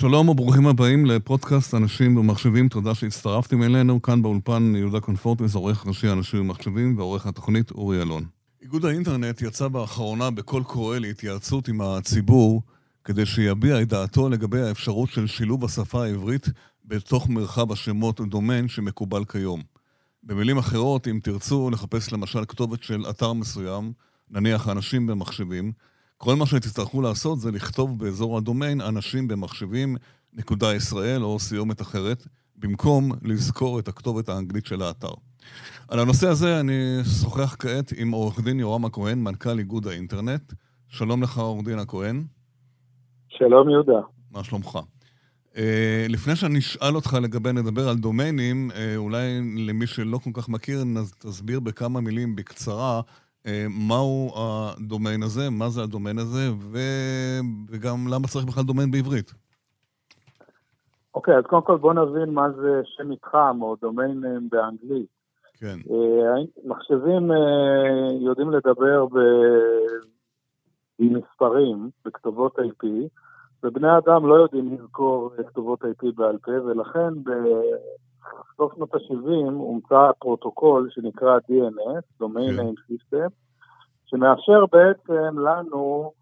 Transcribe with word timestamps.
שלום 0.00 0.28
וברוכים 0.28 0.66
הבאים 0.66 1.06
לפודקאסט 1.06 1.74
אנשים 1.74 2.16
ומחשבים, 2.16 2.68
תודה 2.68 2.94
שהצטרפתם 2.94 3.62
אלינו. 3.62 4.02
כאן 4.02 4.22
באולפן 4.22 4.72
יהודה 4.76 5.00
קונפורטס, 5.00 5.54
עורך 5.54 5.86
ראשי 5.86 6.08
אנשים 6.08 6.40
ומחשבים 6.40 6.98
ועורך 6.98 7.26
התוכנית 7.26 7.70
אורי 7.70 8.02
אלון. 8.02 8.24
איגוד 8.62 8.84
האינטרנט 8.84 9.42
יצא 9.42 9.68
באחרונה 9.68 10.30
בקול 10.30 10.62
קורא 10.62 10.98
להתייעצות 10.98 11.68
עם 11.68 11.80
הציבור 11.80 12.62
כדי 13.04 13.26
שיביע 13.26 13.82
את 13.82 13.88
דעתו 13.88 14.28
לגבי 14.28 14.60
האפשרות 14.60 15.10
של 15.10 15.26
שילוב 15.26 15.64
השפה 15.64 16.04
העברית 16.04 16.46
בתוך 16.84 17.28
מרחב 17.28 17.72
השמות 17.72 18.20
דומיין 18.20 18.68
שמקובל 18.68 19.24
כיום. 19.24 19.62
במילים 20.22 20.58
אחרות, 20.58 21.08
אם 21.08 21.20
תרצו 21.22 21.70
לחפש 21.70 22.12
למשל 22.12 22.44
כתובת 22.48 22.82
של 22.82 23.04
אתר 23.10 23.32
מסוים, 23.32 23.92
נניח 24.30 24.68
אנשים 24.68 25.06
במחשבים, 25.06 25.72
כל 26.22 26.36
מה 26.36 26.46
שתצטרכו 26.46 27.02
לעשות 27.02 27.40
זה 27.40 27.50
לכתוב 27.50 27.98
באזור 27.98 28.38
הדומיין 28.38 28.80
אנשים 28.80 29.28
במחשבים 29.28 29.96
נקודה 30.32 30.74
ישראל 30.74 31.22
או 31.22 31.38
סיומת 31.38 31.80
אחרת, 31.80 32.26
במקום 32.56 33.12
לזכור 33.22 33.78
את 33.78 33.88
הכתובת 33.88 34.28
האנגלית 34.28 34.66
של 34.66 34.82
האתר. 34.82 35.12
על 35.88 35.98
הנושא 35.98 36.28
הזה 36.28 36.60
אני 36.60 36.98
שוחח 37.20 37.56
כעת 37.58 37.92
עם 37.96 38.10
עורך 38.10 38.40
דין 38.40 38.60
יורם 38.60 38.84
הכהן, 38.84 39.18
מנכ"ל 39.18 39.58
איגוד 39.58 39.86
האינטרנט. 39.86 40.52
שלום 40.88 41.22
לך, 41.22 41.38
עורך 41.38 41.64
דין 41.64 41.78
הכהן. 41.78 42.24
שלום 43.28 43.70
יהודה. 43.70 44.00
מה 44.30 44.44
שלומך? 44.44 44.78
Uh, 45.52 45.56
לפני 46.08 46.36
שאני 46.36 46.58
אשאל 46.58 46.94
אותך 46.94 47.16
לגבי, 47.22 47.52
נדבר 47.52 47.88
על 47.88 47.96
דומיינים, 47.96 48.70
uh, 48.70 48.74
אולי 48.96 49.40
למי 49.56 49.86
שלא 49.86 50.18
כל 50.18 50.30
כך 50.34 50.48
מכיר, 50.48 50.84
תסביר 51.18 51.60
בכמה 51.60 52.00
מילים 52.00 52.36
בקצרה 52.36 53.00
מהו 53.88 54.32
הדומיין 54.36 55.22
הזה, 55.22 55.50
מה 55.50 55.68
זה 55.68 55.82
הדומיין 55.82 56.18
הזה, 56.18 56.52
ו... 56.58 56.78
וגם 57.68 57.96
למה 58.08 58.28
צריך 58.28 58.44
בכלל 58.46 58.64
דומיין 58.64 58.90
בעברית. 58.90 59.32
אוקיי, 61.14 61.34
okay, 61.34 61.38
אז 61.38 61.44
קודם 61.44 61.62
כל 61.62 61.76
בוא 61.76 61.94
נבין 61.94 62.34
מה 62.34 62.50
זה 62.52 62.80
שם 62.84 63.08
מתחם 63.08 63.58
או 63.62 63.76
דומיין 63.80 64.24
אה, 64.24 64.30
באנגלית. 64.50 65.06
כן. 65.58 65.78
Uh, 65.86 66.64
מחשבים 66.64 67.30
יודעים 68.20 68.50
לדבר 68.50 69.06
ב... 69.06 69.18
במספרים, 71.00 71.90
בכתובות 72.04 72.58
IP, 72.58 72.86
ובני 73.62 73.98
אדם 73.98 74.26
לא 74.26 74.34
יודעים 74.34 74.74
לזכור 74.74 75.32
כתובות 75.48 75.82
IP 75.82 76.06
בעל 76.14 76.38
פה, 76.38 76.50
ולכן 76.50 77.22
בסוף 78.54 78.74
שנות 78.74 78.94
ה-70 78.94 79.52
הומצא 79.52 80.10
פרוטוקול 80.18 80.88
שנקרא 80.90 81.38
DNS, 81.38 82.22
Domain 82.24 82.56
כן. 82.56 82.60
Name 82.60 82.92
System, 82.92 83.30
שמאפשר 84.06 84.64
בעצם 84.72 85.38
לנו 85.38 86.12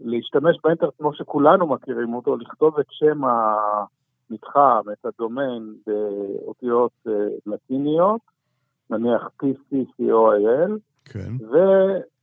להשתמש 0.00 0.56
באינטרנט 0.64 0.92
כמו 0.98 1.14
שכולנו 1.14 1.66
מכירים 1.66 2.14
אותו, 2.14 2.36
לכתוב 2.36 2.78
את 2.78 2.86
שם 2.90 3.20
המתחם, 3.24 4.80
את 4.92 5.06
הדומיין 5.06 5.74
באותיות 5.86 6.92
uh, 7.08 7.10
לטיניות, 7.46 8.20
נניח 8.90 9.30
PCCOIL, 9.42 10.70
כן. 11.04 11.32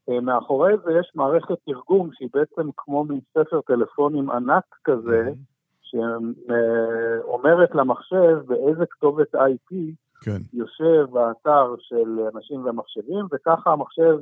ומאחורי 0.07 0.73
זה 0.85 0.91
יש 0.99 1.11
מערכת 1.15 1.55
תרגום 1.65 2.09
שהיא 2.13 2.29
בעצם 2.33 2.69
כמו 2.77 3.03
מין 3.03 3.19
ספר 3.33 3.61
טלפונים 3.61 4.29
ענק 4.31 4.63
כזה, 4.83 5.23
mm-hmm. 5.27 5.54
שאומרת 5.95 7.75
למחשב 7.75 8.37
באיזה 8.47 8.85
כתובת 8.85 9.35
IP 9.35 9.75
כן. 10.21 10.41
יושב 10.53 11.17
האתר 11.17 11.75
של 11.79 12.19
אנשים 12.35 12.65
ומחשבים, 12.65 13.25
וככה 13.31 13.71
המחשב, 13.71 14.17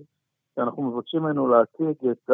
שאנחנו 0.55 0.83
מבקשים 0.83 1.23
ממנו 1.23 1.47
להציג 1.47 2.07
את 2.11 2.29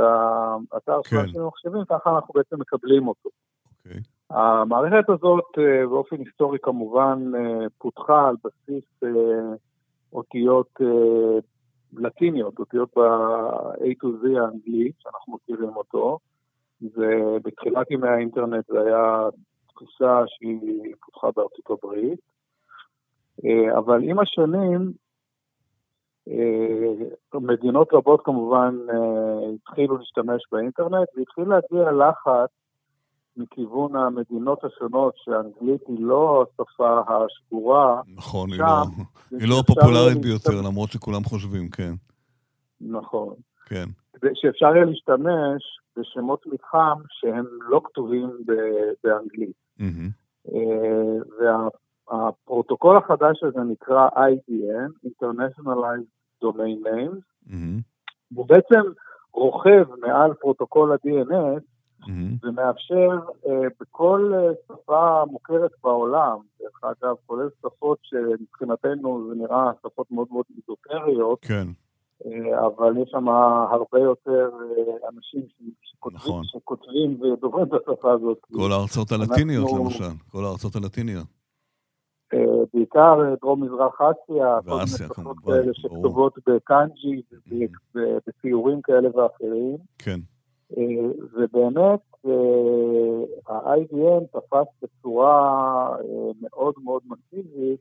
האתר 0.71 1.01
כן. 1.03 1.09
של 1.09 1.17
אנשים 1.17 1.41
ומחשבים, 1.41 1.85
ככה 1.89 2.09
אנחנו 2.15 2.33
בעצם 2.33 2.59
מקבלים 2.59 3.07
אותו. 3.07 3.29
Okay. 3.29 3.89
אוקיי. 3.89 4.01
המערכת 4.29 5.09
הזאת 5.09 5.57
אה, 5.57 5.87
באופן 5.87 6.15
היסטורי 6.19 6.57
כמובן 6.61 7.31
אה, 7.35 7.67
פותחה 7.77 8.27
על 8.27 8.35
בסיס 8.43 8.83
אה, 9.03 9.55
אותיות 10.13 10.79
לטיניות, 11.93 12.59
אותיות 12.59 12.89
ב-A 12.95 13.89
to 14.03 14.07
Z 14.07 14.39
האנגלי, 14.41 14.91
שאנחנו 14.99 15.33
מכירים 15.33 15.75
אותו. 15.75 16.19
ובתחילת 16.81 17.91
ימי 17.91 18.07
האינטרנט 18.07 18.65
זה 18.67 18.81
היה 18.81 19.29
תפיסה 19.67 20.23
שהיא 20.27 20.93
פותחה 21.05 21.27
בארצות 21.35 21.69
הברית, 21.69 22.19
אה, 23.45 23.77
אבל 23.77 24.03
עם 24.03 24.19
השנים 24.19 24.91
אה, 26.29 27.39
מדינות 27.39 27.93
רבות 27.93 28.21
כמובן 28.25 28.77
אה, 28.89 29.49
התחילו 29.55 29.97
להשתמש 29.97 30.41
באינטרנט 30.51 31.07
והתחיל 31.17 31.43
להגיע 31.43 31.91
לחץ 31.91 32.49
מכיוון 33.37 33.95
המדינות 33.95 34.63
השונות 34.63 35.13
שאנגלית 35.17 35.81
היא 35.87 35.97
לא 35.99 36.45
השפה 36.45 36.99
השגורה. 37.07 38.01
נכון, 38.15 38.51
היא 38.51 38.59
לא, 38.59 38.83
היא 39.39 39.49
לא 39.49 39.59
הפופולרית 39.59 40.17
ביותר, 40.21 40.61
למרות 40.67 40.91
שכולם 40.91 41.23
חושבים, 41.23 41.69
כן. 41.69 41.93
נכון. 42.81 43.33
כן. 43.65 43.85
כדי 44.21 44.31
שאפשר 44.35 44.75
יהיה 44.75 44.85
להשתמש 44.85 45.79
זה 45.95 46.01
שמות 46.03 46.45
מתחם 46.45 46.99
שהם 47.09 47.45
לא 47.61 47.81
כתובים 47.83 48.29
באנגלית. 49.03 49.55
Mm-hmm. 49.79 50.51
והפרוטוקול 52.11 52.97
החדש 52.97 53.43
הזה 53.43 53.59
נקרא 53.59 54.09
IDN, 54.09 55.07
Internationalized 55.07 56.43
Domain 56.43 56.85
Names, 56.87 57.47
mm-hmm. 57.47 57.81
הוא 58.35 58.47
בעצם 58.47 58.81
רוכב 59.33 59.85
מעל 60.01 60.33
פרוטוקול 60.33 60.91
ה-DNS 60.91 61.61
mm-hmm. 62.03 62.47
ומאפשר 62.47 63.19
uh, 63.45 63.49
בכל 63.79 64.33
uh, 64.33 64.73
שפה 64.73 65.23
מוכרת 65.31 65.71
בעולם, 65.83 66.37
דרך 66.59 66.83
אגב, 66.83 67.15
כולל 67.25 67.49
שפות 67.59 67.97
שמבחינתנו 68.01 69.29
זה 69.29 69.35
נראה 69.35 69.71
שפות 69.79 70.11
מאוד 70.11 70.27
מאוד 70.31 70.45
איזוטריות, 70.57 71.39
כן. 71.41 71.67
אה, 72.25 72.65
אבל 72.67 72.97
יש 72.97 73.09
שם 73.11 73.27
הרבה 73.71 73.99
יותר 73.99 74.49
אה, 74.61 75.09
אנשים 75.09 75.41
שכותבים, 75.81 76.17
נכון. 76.17 76.43
שכותבים 76.43 77.21
ודוברים 77.21 77.65
את 77.65 77.73
השפה 77.73 78.11
הזאת. 78.11 78.37
כל 78.53 78.71
הארצות 78.71 79.11
הלטיניות 79.11 79.63
אנחנו... 79.63 79.83
למשל, 79.83 80.13
כל 80.31 80.45
הארצות 80.45 80.75
הלטיניות. 80.75 81.27
אה, 82.33 82.39
בעיקר 82.73 83.35
דרום-מזרח 83.41 84.01
אסיה, 84.01 84.59
כל 84.65 84.75
מיני 84.75 84.87
שפות 84.87 85.37
כאלה 85.45 85.73
שכתובות 85.73 86.37
בקאנג'י, 86.47 87.21
בציורים 88.27 88.81
כאלה 88.81 89.17
ואחרים. 89.17 89.77
כן. 89.97 90.19
ובאמת, 91.33 91.99
ה-IBM 93.47 94.25
תפס 94.31 94.67
בצורה 94.81 95.95
מאוד 96.41 96.73
מאוד 96.83 97.01
מסיבית 97.05 97.79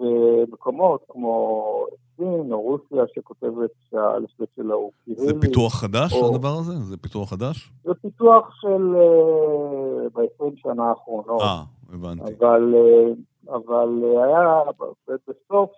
במקומות 0.00 1.04
כמו 1.08 1.86
סין 2.16 2.52
או 2.52 2.60
רוסיה 2.60 3.04
שכותבת 3.14 3.70
שהאלפבית 3.90 4.48
שלה 4.56 4.74
הוא 4.74 4.92
קירילי. 5.04 5.26
זה 5.26 5.40
פיתוח 5.40 5.74
חדש, 5.74 6.12
או... 6.12 6.34
הדבר 6.34 6.48
הזה? 6.58 6.72
זה 6.72 6.96
פיתוח 6.96 7.30
חדש? 7.30 7.72
זה 7.84 7.94
פיתוח 7.94 8.54
של 8.60 8.94
uh, 8.94 10.18
ב-20 10.18 10.52
שנה 10.56 10.88
האחרונות. 10.88 11.40
אה, 11.40 11.62
הבנתי. 11.92 12.32
אבל, 12.38 12.74
uh, 12.74 13.50
אבל 13.54 14.02
uh, 14.02 14.24
היה 14.24 14.62
בסוף 15.06 15.70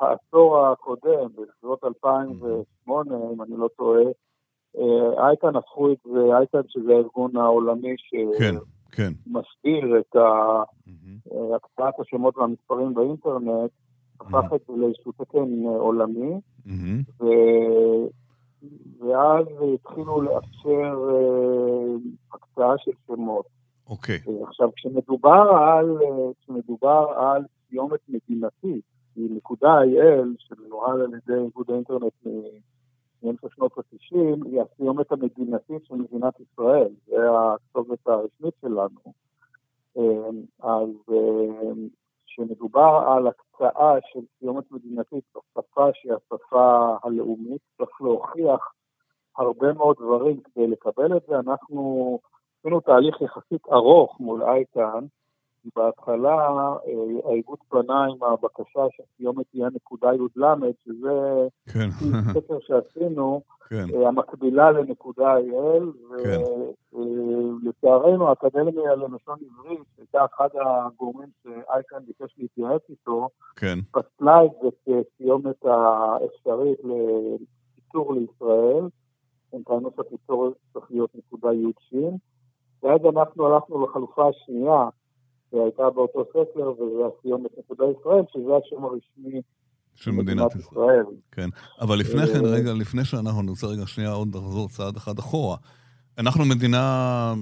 העשור 0.00 0.66
הקודם, 0.66 1.28
בסביבות 1.28 1.84
2008, 1.84 3.14
mm-hmm. 3.14 3.32
אם 3.32 3.42
אני 3.42 3.56
לא 3.56 3.68
טועה, 3.76 4.04
אייטן 5.18 5.56
הפכו 5.56 5.92
את 5.92 5.98
זה, 6.04 6.36
אייטן 6.36 6.60
שזה 6.68 6.92
הארגון 6.92 7.36
העולמי 7.36 7.94
ש... 7.98 8.14
כן. 8.38 8.54
כן. 8.92 9.12
מסביר 9.26 9.98
את 10.00 10.16
הקצאת 11.54 12.00
השמות 12.00 12.36
והמספרים 12.36 12.94
באינטרנט, 12.94 13.70
הפך 14.20 14.52
את 14.54 14.60
זה 14.66 14.72
לאיזשהו 14.76 15.12
תקן 15.12 15.64
עולמי, 15.66 16.40
ו... 17.20 17.24
ואז 19.00 19.46
התחילו 19.74 20.20
לאפשר 20.20 21.08
הקצאה 22.32 22.78
של 22.78 22.90
שמות. 23.06 23.46
אוקיי. 23.90 24.18
עכשיו, 24.48 24.70
כשמדובר 24.76 25.50
על, 25.50 25.98
כשמדובר 26.40 27.06
על 27.16 27.42
סיומת 27.68 28.00
מדינתית, 28.08 28.84
היא 29.16 29.30
נקודה 29.36 29.80
IL, 29.82 30.26
שמנוהל 30.38 31.00
על 31.00 31.10
ידי 31.14 31.40
איגוד 31.44 31.70
האינטרנט 31.70 32.26
מאמצע 33.22 33.46
שנות 33.54 33.78
ה-90, 33.78 34.16
היא 34.44 34.60
הסיומת 34.62 35.12
המדינתית 35.12 35.84
של 35.84 35.94
מדינת 35.94 36.34
ישראל, 36.40 36.88
זה 37.06 37.16
הכתובת 37.30 38.06
הרשמית 38.06 38.54
שלנו. 38.60 39.12
אז 40.62 40.88
כשמדובר 42.26 43.02
על 43.06 43.26
הקצאה 43.60 43.94
של 44.12 44.20
סיומת 44.38 44.70
מדינתית 44.70 45.24
בשפה 45.36 45.88
שהיא 45.94 46.12
השפה 46.12 46.96
הלאומית, 47.02 47.60
צריך 47.78 48.00
להוכיח 48.00 48.72
הרבה 49.36 49.72
מאוד 49.72 49.96
דברים 50.00 50.40
כדי 50.40 50.66
לקבל 50.66 51.16
את 51.16 51.22
זה. 51.28 51.38
אנחנו 51.38 52.18
עשינו 52.58 52.80
תהליך 52.80 53.20
יחסית 53.20 53.68
ארוך 53.72 54.20
מול 54.20 54.42
אייטן, 54.42 55.04
בהתחלה 55.76 56.36
אה, 56.86 57.30
האיגוד 57.30 57.58
פנה 57.68 58.04
עם 58.04 58.22
הבקשה 58.22 58.80
שהסיומת 58.90 59.46
תהיה 59.50 59.68
נקודה 59.74 60.14
י"ל, 60.14 60.72
שזה 60.84 61.46
כן. 61.72 61.88
סקר 62.34 62.58
שעשינו, 62.60 63.40
כן. 63.68 63.84
אה, 63.94 64.08
המקבילה 64.08 64.70
לנקודה 64.70 65.36
IL, 65.36 66.16
כן. 66.24 66.40
ולצערנו 66.92 68.28
האקדמיה 68.28 68.94
ללשון 68.94 69.38
עברית, 69.50 69.80
שהייתה 69.96 70.24
אחד 70.24 70.48
הגורמים 70.60 71.28
שאייקן 71.42 71.98
ביקש 72.06 72.34
להתייעץ 72.38 72.82
איתו, 72.90 73.28
כן. 73.56 73.78
פסלה 73.90 74.44
את 74.44 74.50
זה 74.62 74.68
כסיומת 74.84 75.64
האפשרית 75.64 76.78
לקיצור 76.84 78.14
לישראל. 78.14 78.88
הם 79.52 79.62
טענו 79.62 79.90
שהקיצור 79.96 80.52
צריך 80.72 80.90
להיות 80.90 81.10
נקודה 81.14 81.52
י"ש, 81.52 81.94
ואז 82.82 83.00
אנחנו 83.12 83.46
הלכנו 83.46 83.86
לחלופה 83.86 84.28
השנייה, 84.28 84.88
שהייתה 85.50 85.90
באותו 85.90 86.24
סקר, 86.30 86.70
וזה 86.70 87.02
הסיומת 87.18 87.50
נקודה 87.58 87.84
ישראל, 88.00 88.22
שזה 88.32 88.50
השם 88.56 88.84
הרשמי 88.84 89.40
של 89.94 90.10
מדינת 90.10 90.56
ישראל. 90.56 91.04
כן, 91.32 91.48
אבל 91.80 91.98
לפני 91.98 92.26
כן, 92.26 92.44
אה, 92.44 92.50
רגע, 92.50 92.72
לפני 92.72 93.04
שאנחנו 93.04 93.42
נרצה 93.42 93.66
רגע 93.66 93.86
שנייה 93.86 94.10
עוד 94.10 94.34
לחזור 94.34 94.68
צעד 94.68 94.96
אחד 94.96 95.18
אחורה. 95.18 95.56
אנחנו 96.18 96.44
מדינה, 96.44 97.34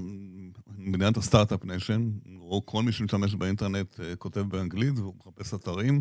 מדינת 0.79 1.17
ה 1.17 1.22
start-up 1.22 1.65
nation, 1.65 2.11
או 2.41 2.63
כל 2.65 2.83
מי 2.83 2.93
שמשתמש 2.93 3.35
באינטרנט 3.35 4.01
אה, 4.01 4.17
כותב 4.17 4.41
באנגלית 4.41 4.99
והוא 4.99 5.15
מחפש 5.19 5.55
אתרים. 5.55 6.01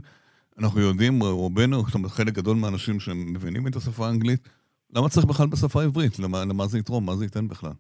אנחנו 0.60 0.80
יודעים, 0.80 1.24
רובנו, 1.24 1.82
זאת 1.86 1.96
אומרת, 1.96 2.12
חלק 2.12 2.34
גדול 2.34 2.58
מהאנשים 2.58 3.00
שמבינים 3.00 3.68
את 3.68 3.76
השפה 3.76 4.08
האנגלית, 4.08 4.50
למה 4.94 5.10
צריך 5.10 5.26
בכלל 5.26 5.48
בשפה 5.48 5.82
העברית? 5.82 6.20
למה, 6.20 6.46
למה 6.46 6.68
זה 6.68 6.80
יתרום? 6.80 7.06
מה 7.06 7.16
זה 7.16 7.26
ייתן 7.26 7.48
בכלל? 7.48 7.72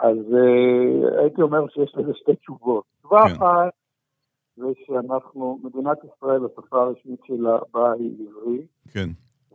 אז 0.00 0.16
uh, 0.16 1.20
הייתי 1.20 1.42
אומר 1.42 1.68
שיש 1.68 1.94
לזה 1.96 2.12
שתי 2.14 2.36
תשובות. 2.36 2.84
תשובה 2.98 3.22
כן. 3.28 3.34
אחת 3.34 3.72
זה 4.56 4.66
שאנחנו, 4.86 5.58
מדינת 5.62 5.98
ישראל, 6.04 6.40
השפה 6.44 6.82
הרשמית 6.82 7.20
שלה 7.26 7.58
בה 7.72 7.92
היא 7.92 8.28
עברית. 8.28 8.66
כן. 8.92 9.08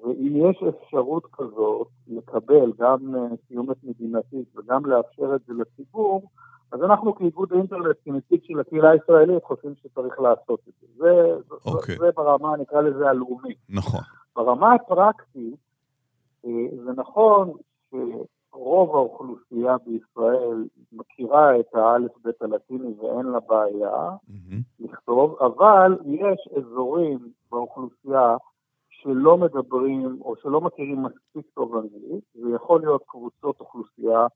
ואם 0.04 0.50
יש 0.50 0.64
אפשרות 0.70 1.26
כזאת 1.32 1.88
לקבל 2.08 2.72
גם 2.80 3.16
אה, 3.16 3.36
סיומת 3.48 3.78
מדינתית 3.84 4.48
וגם 4.56 4.86
לאפשר 4.86 5.36
את 5.36 5.42
זה 5.48 5.54
לציבור, 5.54 6.30
אז 6.72 6.84
אנחנו 6.84 7.16
כאיגוד 7.16 7.54
אינטרנט, 7.54 7.96
כנציג 8.06 8.40
של 8.44 8.60
הקהילה 8.60 8.90
הישראלית, 8.90 9.44
חושבים 9.44 9.74
שצריך 9.76 10.20
לעשות 10.20 10.60
את 10.70 10.74
זה. 10.80 10.88
זה, 10.98 11.36
אוקיי. 11.66 11.98
זה 11.98 12.10
ברמה, 12.16 12.58
נקרא 12.58 12.82
לזה, 12.82 13.10
הלאומית. 13.10 13.58
נכון. 13.70 14.02
ברמה 14.36 14.74
הפרקטית, 14.74 15.56
אה, 16.46 16.52
זה 16.86 16.92
נכון 16.96 17.54
רוב 18.56 18.96
האוכלוסייה 18.96 19.76
בישראל 19.86 20.66
מכירה 20.92 21.60
את 21.60 21.76
האלף-בית 21.76 22.42
הלטיני 22.42 22.94
ואין 22.98 23.26
לה 23.26 23.40
בעיה 23.40 24.10
mm-hmm. 24.10 24.56
לכתוב, 24.80 25.36
אבל 25.42 25.98
יש 26.06 26.50
אזורים 26.58 27.20
באוכלוסייה 27.52 28.38
שלא 28.90 29.38
מדברים 29.38 30.18
או 30.22 30.36
שלא 30.36 30.62
מכירים 30.62 31.04
מספיק 31.04 31.46
טוב 31.54 31.76
אנגלית, 31.76 32.24
זה 32.34 32.50
יכול 32.56 32.80
להיות 32.80 33.04
קבוצות 33.08 33.60
אוכלוסייה 33.60 34.28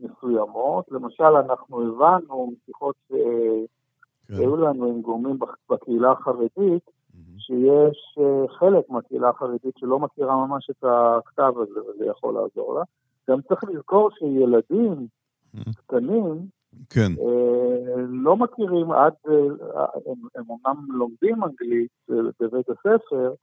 מסוימות. 0.00 0.84
למשל, 0.90 1.24
אנחנו 1.24 1.82
הבנו 1.82 2.52
משיחות 2.52 2.94
כן. 3.08 3.16
שהיו 4.36 4.56
כן. 4.56 4.60
לנו 4.60 4.86
עם 4.86 5.00
גורמים 5.00 5.38
בקהילה 5.70 6.12
החרדית, 6.12 6.86
mm-hmm. 6.86 7.38
שיש 7.38 8.18
אה, 8.18 8.48
חלק 8.48 8.90
מהקהילה 8.90 9.28
החרדית 9.28 9.74
שלא 9.78 9.98
מכירה 9.98 10.46
ממש 10.46 10.70
את 10.70 10.84
הכתב 10.84 11.52
הזה, 11.56 11.80
וזה 11.80 12.06
יכול 12.06 12.34
לעזור 12.34 12.74
לה. 12.74 12.82
גם 13.30 13.40
צריך 13.48 13.64
לזכור 13.64 14.10
שילדים 14.18 15.06
קטנים, 15.76 16.46
כן. 16.90 17.12
אה, 17.20 17.94
לא 18.08 18.36
מכירים 18.36 18.92
עד, 18.92 19.12
אה, 19.28 19.84
הם, 20.06 20.18
הם 20.34 20.44
אומנם 20.48 20.98
לומדים 20.98 21.44
אנגלית 21.44 21.90
אה, 22.10 22.16
בבית 22.40 22.66
הספר, 22.68 23.34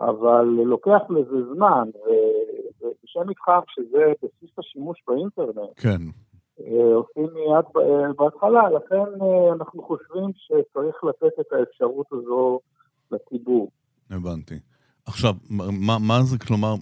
אבל 0.00 0.44
לוקח 0.44 1.00
לזה 1.10 1.54
זמן, 1.54 1.88
ושם 2.80 3.28
איתך 3.28 3.50
שזה 3.68 4.12
בסיס 4.22 4.58
השימוש 4.58 5.02
באינטרנט. 5.08 5.70
כן. 5.76 6.00
עושים 6.94 7.26
מיד 7.34 7.64
בהתחלה, 8.18 8.70
לכן 8.70 9.24
אנחנו 9.52 9.82
חושבים 9.82 10.30
שצריך 10.34 11.04
לתת 11.04 11.40
את 11.40 11.52
האפשרות 11.52 12.06
הזו 12.12 12.60
לציבור. 13.10 13.70
הבנתי. 14.10 14.54
עכשיו, 15.06 15.34
מה, 15.50 15.98
מה 15.98 16.22
זה, 16.22 16.38
כלומר, 16.38 16.74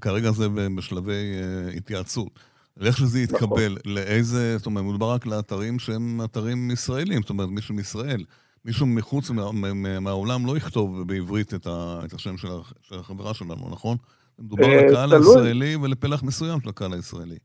כרגע 0.00 0.30
זה 0.30 0.48
בשלבי 0.76 1.12
uh, 1.12 1.76
התייעצות. 1.76 2.38
לאיך 2.76 2.96
שזה 2.96 3.20
יתקבל, 3.20 3.72
נכון. 3.72 3.92
לאיזה, 3.92 4.58
זאת 4.58 4.66
אומרת, 4.66 4.84
מדובר 4.84 5.10
רק 5.10 5.26
לאתרים 5.26 5.78
שהם 5.78 6.20
אתרים 6.24 6.70
ישראלים, 6.70 7.22
זאת 7.22 7.30
אומרת, 7.30 7.48
מישהו 7.48 7.74
מישראל. 7.74 8.24
מישהו 8.64 8.86
מחוץ 8.86 9.30
מה, 9.30 9.52
מה, 9.52 10.00
מהעולם 10.00 10.46
לא 10.46 10.56
יכתוב 10.56 11.02
בעברית 11.02 11.54
את, 11.54 11.66
ה, 11.66 12.00
את 12.04 12.12
השם 12.12 12.36
של, 12.36 12.48
של 12.82 12.98
החברה 12.98 13.34
שלנו, 13.34 13.68
נכון? 13.70 13.96
מדובר 14.38 14.64
uh, 14.64 14.68
לקהל 14.68 15.12
הישראלי 15.12 15.76
ולפלח 15.76 16.22
מסוים 16.22 16.60
של 16.60 16.68
הקהל 16.68 16.92
הישראלי. 16.92 17.38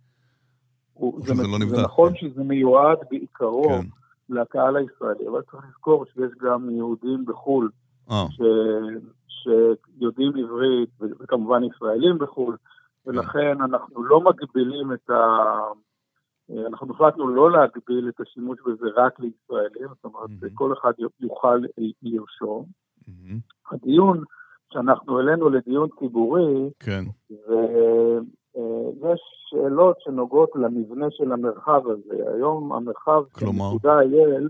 זה, 1.17 1.33
זה, 1.35 1.47
לא 1.47 1.59
נבדק. 1.59 1.75
זה 1.75 1.81
נכון 1.81 2.13
כן. 2.13 2.19
שזה 2.19 2.43
מיועד 2.43 2.97
בעיקרו 3.11 3.69
כן. 3.69 3.87
לקהל 4.29 4.77
הישראלי, 4.77 5.27
אבל 5.31 5.41
צריך 5.51 5.63
לזכור 5.69 6.05
שיש 6.05 6.31
גם 6.43 6.69
יהודים 6.69 7.25
בחו"ל, 7.25 7.69
אה. 8.11 8.25
ש... 10.21 10.23
שיודעים 10.23 10.45
עברית, 10.45 10.89
וכמובן 11.19 11.63
ישראלים 11.63 12.17
בחו"ל, 12.17 12.57
ולכן 13.05 13.61
אנחנו 13.61 14.03
לא 14.03 14.21
מגבילים 14.21 14.93
את 14.93 15.09
ה... 15.09 15.57
אנחנו 16.67 16.93
החלטנו 16.93 17.27
לא 17.27 17.51
להגביל 17.51 18.09
את 18.09 18.21
השימוש 18.21 18.59
בזה 18.65 18.87
רק 18.95 19.19
לישראלים, 19.19 19.87
זאת 19.87 20.05
אומרת, 20.05 20.29
mm-hmm. 20.29 20.53
כל 20.53 20.73
אחד 20.73 20.91
יוכל 21.19 21.61
לרשום. 22.01 22.65
Mm-hmm. 23.09 23.71
הדיון 23.71 24.23
שאנחנו 24.73 25.17
העלינו 25.17 25.49
לדיון 25.49 25.89
ציבורי, 25.99 26.69
כן. 26.79 27.03
ויש 29.01 29.21
שאלות 29.49 29.95
שנוגעות 29.99 30.49
למבנה 30.55 31.05
של 31.09 31.31
המרחב 31.31 31.81
הזה. 31.87 32.23
היום 32.35 32.73
המרחב 32.73 33.23
של 33.39 33.45
נקודה 33.45 33.99
אייל 33.99 34.49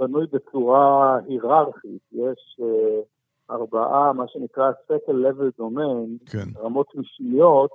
בנוי 0.00 0.26
בצורה 0.32 1.18
היררכית. 1.26 2.02
יש 2.12 2.60
uh, 2.60 3.04
ארבעה, 3.50 4.12
מה 4.12 4.24
שנקרא 4.28 4.70
Second 4.70 5.12
Level 5.12 5.62
Domain, 5.62 6.30
כן. 6.30 6.48
רמות 6.62 6.86
משניות, 6.94 7.70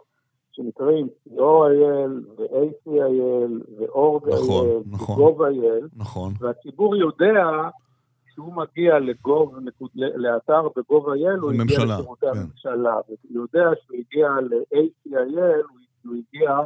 שנקראים 0.52 1.08
COIL 1.30 2.12
ו-ACIL 2.38 3.52
ו-ORG.IL 3.78 4.34
נכון, 4.34 4.84
נכון, 4.92 5.22
ו-GOV.IL, 5.22 5.88
נכון. 5.96 6.34
והציבור 6.40 6.96
יודע 6.96 7.70
שהוא 8.34 8.54
מגיע 8.54 9.00
לגוב, 9.00 9.56
לאתר 9.96 10.68
ב-GOV.IL, 10.76 11.40
הוא 11.42 11.52
הגיע 11.52 11.86
לשירותי 11.86 12.26
כן. 12.34 12.40
הממשלה, 12.40 12.96
והוא 13.08 13.18
יודע 13.44 13.70
שהוא 13.82 13.98
הגיע 13.98 14.30
ל-ACIL, 14.42 15.66
הוא 16.06 16.16
הגיע 16.16 16.60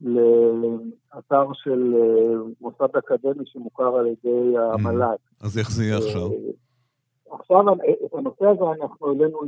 לאתר 0.00 1.52
של 1.54 1.94
אה, 1.94 2.38
מוסד 2.60 2.96
אקדמי 2.98 3.44
שמוכר 3.46 3.96
על 3.96 4.06
ידי 4.06 4.58
המל"ג. 4.72 5.16
אז 5.40 5.58
איך 5.58 5.70
זה 5.70 5.84
יהיה 5.84 5.96
עכשיו? 5.96 6.28
אה, 7.32 7.38
עכשיו, 7.38 7.60
את 8.06 8.14
הנושא 8.14 8.46
הזה 8.46 8.82
אנחנו 8.82 9.06
העלינו 9.08 9.40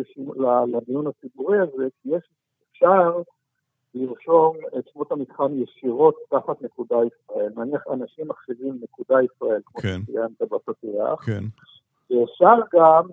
לדיון 0.66 1.06
הציבורי 1.06 1.58
הזה, 1.58 1.86
כי 2.02 2.08
יש, 2.08 2.22
אפשר 2.72 3.22
לרשום 3.94 4.56
את 4.78 4.84
שמות 4.92 5.12
המתחם 5.12 5.62
ישירות 5.62 6.14
תחת 6.30 6.62
נקודה 6.62 6.96
ישראל. 6.96 7.52
נניח 7.56 7.82
אנשים 7.92 8.28
מחשיבים 8.28 8.78
נקודה 8.82 9.14
ישראל, 9.22 9.60
כמו 9.66 9.82
כן. 9.82 10.00
שציינת 10.02 10.42
בפתיח. 10.42 11.24
כן. 11.26 11.44
ואפשר 12.10 12.56
גם, 12.74 13.08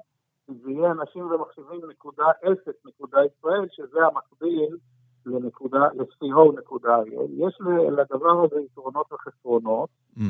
זה 0.48 0.72
יהיה 0.72 0.92
אנשים 0.92 1.32
ומחשבים 1.32 1.90
נקודה 1.90 2.26
אפס 2.44 2.76
נקודה 2.86 3.18
ישראל, 3.26 3.68
שזה 3.72 4.00
המקביל 4.06 4.78
לנקודה, 5.26 5.80
ל-CO 5.80 6.60
נקודה 6.60 6.98
יש 7.38 7.58
לדבר 7.92 8.44
הזה 8.44 8.62
יתרונות 8.62 9.12
וחסרונות, 9.14 9.90
mm-hmm. 10.18 10.22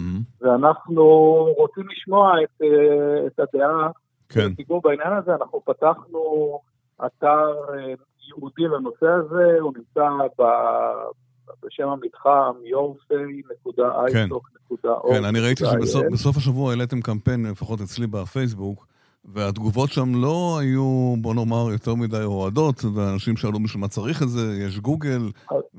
ואנחנו 0.41 1.03
רוצים 1.57 1.87
לשמוע 1.89 2.43
את, 2.43 2.61
אה, 2.61 3.27
את 3.27 3.39
הדעה 3.39 3.89
כן. 4.33 4.53
ציבור 4.55 4.81
בעניין 4.83 5.13
הזה, 5.13 5.35
אנחנו 5.35 5.61
פתחנו 5.65 6.59
אתר 7.05 7.53
אה, 7.73 7.93
ייעודי 8.27 8.63
לנושא 8.63 9.07
הזה, 9.07 9.59
הוא 9.59 9.73
נמצא 9.77 10.09
ב... 10.39 10.43
בשם 11.63 11.87
המתחם 11.87 12.53
yourfay.italk.org. 12.71 14.13
כן, 14.13 14.29
כן, 15.11 15.25
אני 15.25 15.39
ראיתי 15.39 15.63
שבסוף 15.65 16.37
השבוע 16.37 16.69
העליתם 16.71 17.01
קמפיין, 17.01 17.45
לפחות 17.45 17.81
אצלי 17.81 18.07
בפייסבוק, 18.07 18.87
והתגובות 19.25 19.91
שם 19.91 20.15
לא 20.15 20.57
היו, 20.61 21.15
בוא 21.17 21.33
נאמר, 21.33 21.71
יותר 21.71 21.95
מדי 21.95 22.23
אוהדות, 22.23 22.85
ואנשים 22.93 23.37
שאלו 23.37 23.59
בשביל 23.63 23.81
מה 23.81 23.87
צריך 23.87 24.23
את 24.23 24.29
זה, 24.29 24.63
יש 24.67 24.79
גוגל, 24.79 25.31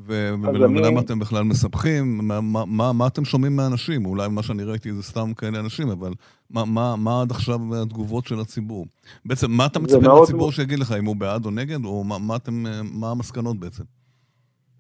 ולמה 0.07 1.01
אתם 1.01 1.19
בכלל 1.19 1.45
מספחים, 1.45 2.19
מה, 2.19 2.41
מה, 2.41 2.65
מה, 2.65 2.93
מה 2.93 3.07
אתם 3.07 3.25
שומעים 3.25 3.57
מאנשים? 3.57 4.07
אולי 4.07 4.29
מה 4.29 4.43
שאני 4.43 4.63
ראיתי 4.63 4.93
זה 4.93 5.03
סתם 5.03 5.35
כאלה 5.35 5.61
אנשים, 5.61 5.91
אבל 5.91 6.13
מה, 6.51 6.65
מה, 6.65 6.97
מה 6.97 7.23
עד 7.23 7.31
עכשיו 7.31 7.83
התגובות 7.83 8.27
של 8.27 8.41
הציבור? 8.41 8.87
בעצם, 9.25 9.51
מה 9.51 9.67
אתה 9.67 9.79
מצפה 9.79 10.21
מהציבור 10.21 10.53
שיגיד 10.53 10.79
לך, 10.79 10.93
אם 10.93 11.05
הוא 11.05 11.17
בעד 11.17 11.47
או 11.47 11.51
נגד, 11.51 11.85
או 11.85 12.05
מה, 12.05 12.19
מה, 12.19 12.37
אתם, 12.37 12.65
מה 12.93 13.11
המסקנות 13.11 13.59
בעצם? 13.61 13.85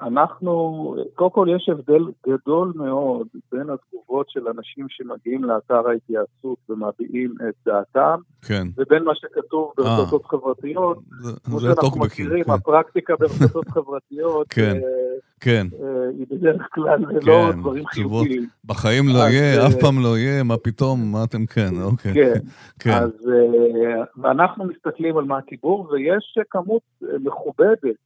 אנחנו, 0.06 0.94
קודם 1.14 1.30
כל 1.30 1.46
יש 1.56 1.68
הבדל 1.68 2.04
גדול 2.28 2.72
מאוד 2.76 3.26
בין 3.52 3.66
התגובות 3.70 4.30
של 4.30 4.48
אנשים 4.48 4.86
שמגיעים 4.88 5.44
לאתר 5.44 5.88
ההתייעצות 5.88 6.58
ומביעים 6.68 7.34
את 7.48 7.54
דעתם, 7.66 8.20
כן. 8.42 8.66
ובין 8.76 9.04
מה 9.04 9.12
שכתוב 9.14 9.72
אה. 9.78 9.84
ברשתות 9.84 10.26
חברתיות. 10.26 10.98
זה, 11.20 11.32
כמו 11.44 11.60
זה 11.60 11.66
שאנחנו 11.66 11.82
טוקבקים, 11.82 12.26
מכירים, 12.26 12.44
כן. 12.44 12.52
הפרקטיקה 12.52 13.14
ברשתות 13.16 13.68
חברתיות 13.74 14.46
כן. 14.50 14.76
אה, 14.76 15.12
כן. 15.42 15.66
אה, 15.82 16.08
היא 16.18 16.26
בדרך 16.30 16.68
כלל 16.72 17.00
לא 17.00 17.50
כן, 17.52 17.60
דברים 17.60 17.84
תשובות. 17.90 18.26
חיוביים. 18.26 18.48
בחיים 18.64 19.08
לא 19.08 19.18
יהיה, 19.18 19.60
אה, 19.60 19.66
אף 19.66 19.74
פעם 19.80 20.02
לא 20.02 20.18
יהיה, 20.18 20.42
מה 20.42 20.56
פתאום, 20.56 21.12
מה 21.12 21.24
אתם 21.24 21.46
כן, 21.46 21.70
אוקיי. 21.82 22.12
כן. 22.14 22.40
כן, 22.78 22.90
אז 22.90 23.10
אה, 23.28 24.04
ואנחנו 24.16 24.64
מסתכלים 24.64 25.16
על 25.16 25.24
מה 25.24 25.38
הציבור, 25.38 25.90
ויש 25.90 26.38
כמות 26.50 26.82
מכובדת 27.20 27.96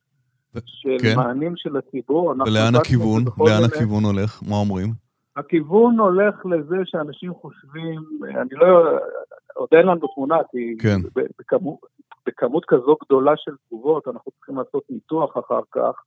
של 0.67 0.97
כן. 1.03 1.17
מענים 1.17 1.53
של 1.57 1.77
הציבור. 1.77 2.29
ולאן 2.47 2.75
הכיוון? 2.75 3.25
לאן 3.39 3.55
מיני- 3.63 3.65
הכיוון 3.65 4.05
הולך? 4.05 4.43
מה 4.49 4.57
אומרים? 4.57 4.93
הכיוון 5.37 5.99
הולך 5.99 6.47
לזה 6.47 6.77
שאנשים 6.85 7.35
חושבים, 7.35 8.01
אני 8.25 8.49
לא, 8.53 8.99
עוד 9.55 9.69
אין 9.73 9.87
לנו 9.87 10.07
תמונה, 10.15 10.37
כי 10.51 10.75
כן. 10.79 11.01
בכמות, 11.39 11.79
בכמות 12.27 12.65
כזו 12.69 12.97
גדולה 13.05 13.33
של 13.37 13.53
תגובות, 13.67 14.09
אנחנו 14.09 14.33
צריכים 14.33 14.57
לעשות 14.57 14.83
ניתוח 14.91 15.37
אחר 15.39 15.61
כך 15.73 16.03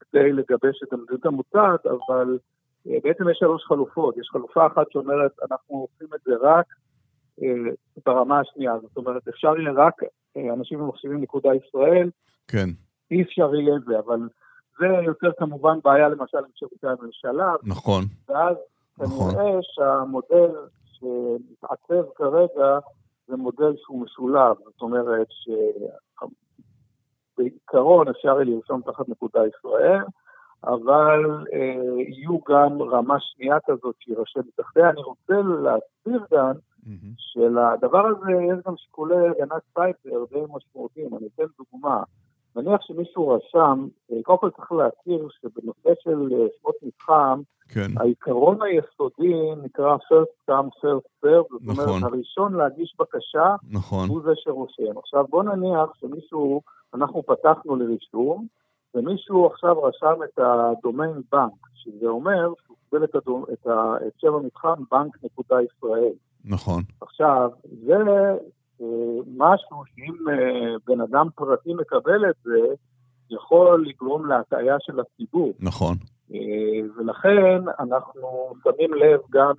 כדי 0.00 0.32
לגבש 0.32 0.82
את 0.84 0.92
המדיניות 0.92 1.26
המוצעת, 1.26 1.86
אבל 1.86 2.38
אה, 2.86 2.96
בעצם 3.04 3.28
יש 3.28 3.36
שלוש 3.38 3.64
חלופות. 3.64 4.16
יש 4.18 4.28
חלופה 4.32 4.66
אחת 4.66 4.86
שאומרת, 4.92 5.30
אנחנו 5.50 5.86
עושים 5.92 6.14
את 6.14 6.20
זה 6.24 6.32
רק 6.42 6.66
אה, 7.42 7.72
ברמה 8.06 8.40
השנייה, 8.40 8.72
זאת 8.82 8.96
אומרת, 8.96 9.28
אפשר 9.28 9.56
יהיה 9.58 9.72
רק 9.72 9.94
אה, 10.36 10.52
אנשים 10.54 10.80
ומחשבים 10.82 11.20
נקודה 11.20 11.50
ישראל, 11.54 12.10
כן, 12.48 12.68
אי 13.10 13.22
אפשר 13.22 13.54
יהיה 13.54 13.74
זה, 13.86 13.98
אבל 13.98 14.28
זה 14.78 14.86
יוצר 14.86 15.30
כמובן 15.38 15.78
בעיה 15.84 16.08
למשל 16.08 16.38
עם 16.38 16.50
שירותי 16.54 16.86
הממשלה, 16.86 17.54
נכון, 17.62 18.04
ואז 18.28 18.56
נכון. 18.98 19.34
כנראה 19.34 19.58
שהמודל 19.62 20.50
שמתעצב 20.84 22.10
כרגע 22.14 22.78
זה 23.26 23.36
מודל 23.36 23.76
שהוא 23.76 24.02
משולב, 24.02 24.56
זאת 24.64 24.82
אומרת 24.82 25.26
שבעיקרון 27.36 28.08
אפשר 28.08 28.28
יהיה 28.28 28.44
לרשום 28.44 28.82
תחת 28.82 29.08
נקודה 29.08 29.40
ישראל, 29.46 30.02
אבל 30.64 31.46
אה, 31.52 32.02
יהיו 32.08 32.38
גם 32.48 32.82
רמה 32.82 33.16
שנייה 33.20 33.56
כזאת 33.66 33.94
שיירשם 33.98 34.40
מתחתיה. 34.40 34.90
אני 34.90 35.02
רוצה 35.02 35.34
להסביר 35.34 36.26
כאן 36.30 36.52
מהמם. 36.86 37.12
שלדבר 37.16 38.06
הזה 38.06 38.32
יש 38.32 38.58
גם 38.66 38.76
שיקולי 38.76 39.14
הגנת 39.28 39.62
סייבר 39.74 40.24
די 40.30 40.40
משמעותיים. 40.52 41.16
אני 41.16 41.28
אתן 41.34 41.44
דוגמה. 41.58 42.02
נניח 42.56 42.80
שמישהו 42.82 43.28
רשם, 43.28 43.86
אה, 44.12 44.16
קודם 44.22 44.38
כל 44.38 44.50
צריך 44.50 44.72
להכיר 44.72 45.28
שבנושא 45.40 45.90
של 46.02 46.28
אה, 46.32 46.46
שמות 46.60 46.74
מתחם, 46.82 47.40
כן, 47.68 47.90
העיקרון 47.96 48.58
היסודי 48.62 49.62
נקרא 49.62 49.96
first 49.96 50.50
come 50.50 50.68
first 50.80 51.24
serve, 51.24 51.48
זאת 51.50 51.60
נכון. 51.62 51.88
אומרת, 51.88 52.02
הראשון 52.02 52.54
להגיש 52.54 52.94
בקשה 52.98 53.54
נכון, 53.70 54.08
הוא 54.08 54.22
זה 54.22 54.30
שרושם. 54.34 54.98
עכשיו 54.98 55.24
בוא 55.28 55.42
נניח 55.42 55.94
שמישהו, 55.94 56.62
אנחנו 56.94 57.22
פתחנו 57.22 57.76
לרישום, 57.76 58.46
ומישהו 58.94 59.46
עכשיו 59.46 59.82
רשם 59.82 60.22
את 60.24 60.38
הדומיין 60.38 61.22
בנק, 61.32 61.52
שזה 61.74 62.06
אומר 62.06 62.52
שהוא 62.64 62.76
קיבל 62.90 63.04
את, 63.04 63.14
הדומ... 63.14 63.44
את, 63.52 63.66
ה... 63.66 63.94
את 64.06 64.12
שם 64.18 64.34
המתחם 64.34 64.82
בנק 64.90 65.24
נקודה 65.24 65.56
ישראל. 65.62 66.12
נכון, 66.44 66.82
עכשיו, 67.00 67.50
זה 67.86 67.94
משהו 69.36 69.82
שאם 69.96 70.28
אה, 70.28 70.74
בן 70.86 71.00
אדם 71.00 71.26
פרטי 71.34 71.74
מקבל 71.74 72.30
את 72.30 72.34
זה, 72.44 72.74
יכול 73.30 73.86
לגרום 73.88 74.26
להטעיה 74.26 74.76
של 74.80 75.00
הציבור. 75.00 75.52
נכון, 75.60 75.96
אה, 76.34 76.38
ולכן 76.96 77.62
אנחנו 77.78 78.52
שמים 78.62 78.94
לב 78.94 79.20
גם 79.30 79.52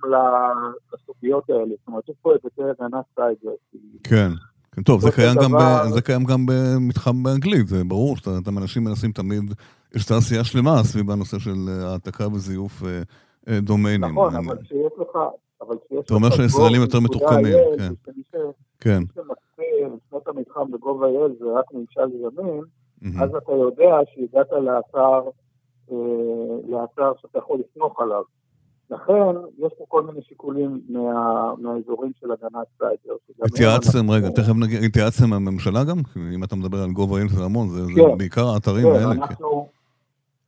לסוגיות 0.94 1.50
האלה. 1.50 1.64
זאת 1.78 1.88
אומרת, 1.88 2.08
יש 2.08 2.16
פה 2.22 2.32
היבטי 2.32 2.62
הגנת 2.62 3.04
סייבר. 3.14 3.54
כן. 4.04 4.28
כן, 4.76 4.82
טוב, 4.82 5.00
זה 5.00 5.12
קיים, 5.12 5.34
של 5.34 5.40
גם 5.40 5.52
ב, 5.52 5.54
דבר- 5.54 5.90
זה 5.94 6.02
קיים 6.02 6.24
גם 6.24 6.46
במתחם 6.46 7.22
באנגלית, 7.22 7.68
זה 7.68 7.84
ברור 7.84 8.16
שאתם 8.16 8.58
אנשים 8.58 8.84
מנסים 8.84 9.12
תמיד, 9.12 9.54
יש 9.94 10.04
תעשייה 10.04 10.44
שלמה 10.44 10.82
סביב 10.82 11.10
הנושא 11.10 11.38
של 11.38 11.54
אה, 11.68 11.90
העתקה 11.90 12.28
וזיוף 12.28 12.82
אה, 12.82 13.02
אה, 13.48 13.60
דומיינים. 13.60 14.10
נכון, 14.10 14.34
אבל 14.34 14.56
כשיש 14.64 14.92
לך... 15.00 15.16
אבל 15.60 15.76
כשיש 15.86 16.00
אתה 16.04 16.14
אומר 16.14 16.28
לך 16.28 16.34
שהישראלים 16.34 16.80
יותר 16.80 17.00
מתוחכמים, 17.00 17.54
כן. 17.78 17.92
כן, 18.82 18.98
מי 18.98 19.06
שמקצה 19.14 19.96
לשנות 19.96 20.28
המתחם 20.28 20.70
בגובה 20.70 21.06
אל 21.06 21.32
זה 21.38 21.44
רק 21.54 21.64
ממשל 21.72 22.14
ימין. 22.14 22.62
אז 23.20 23.34
אתה 23.34 23.52
יודע 23.52 23.96
שהגעת 24.14 24.52
לאתר, 24.52 25.20
אה, 25.92 25.96
לאתר 26.68 27.12
שאתה 27.20 27.38
יכול 27.38 27.58
לסמוך 27.60 28.00
עליו. 28.00 28.22
לכן, 28.90 29.38
יש 29.58 29.72
פה 29.78 29.84
כל 29.88 30.02
מיני 30.02 30.22
שיקולים 30.22 30.80
מה, 30.88 31.52
מהאזורים 31.58 32.12
של 32.20 32.32
הגנת 32.32 32.66
סייבר. 32.78 33.16
התייעצתם, 33.44 34.10
רגע, 34.10 34.28
תכף 34.28 34.52
נגיד, 34.60 34.84
התייעצתם 34.84 35.24
עם 35.24 35.32
הממשלה 35.32 35.84
גם? 35.84 35.96
אם 36.34 36.44
אתה 36.44 36.56
מדבר 36.56 36.78
על 36.78 36.90
גובה 36.90 37.18
אין 37.18 37.28
זה 37.28 37.44
המון, 37.44 37.68
זה 37.68 37.84
זה 37.84 37.92
כן. 37.96 38.18
בעיקר 38.18 38.46
האתרים 38.54 38.86
כן, 38.86 38.94
האלה. 38.94 39.14
כן. 39.14 39.22
אנחנו, 39.22 39.68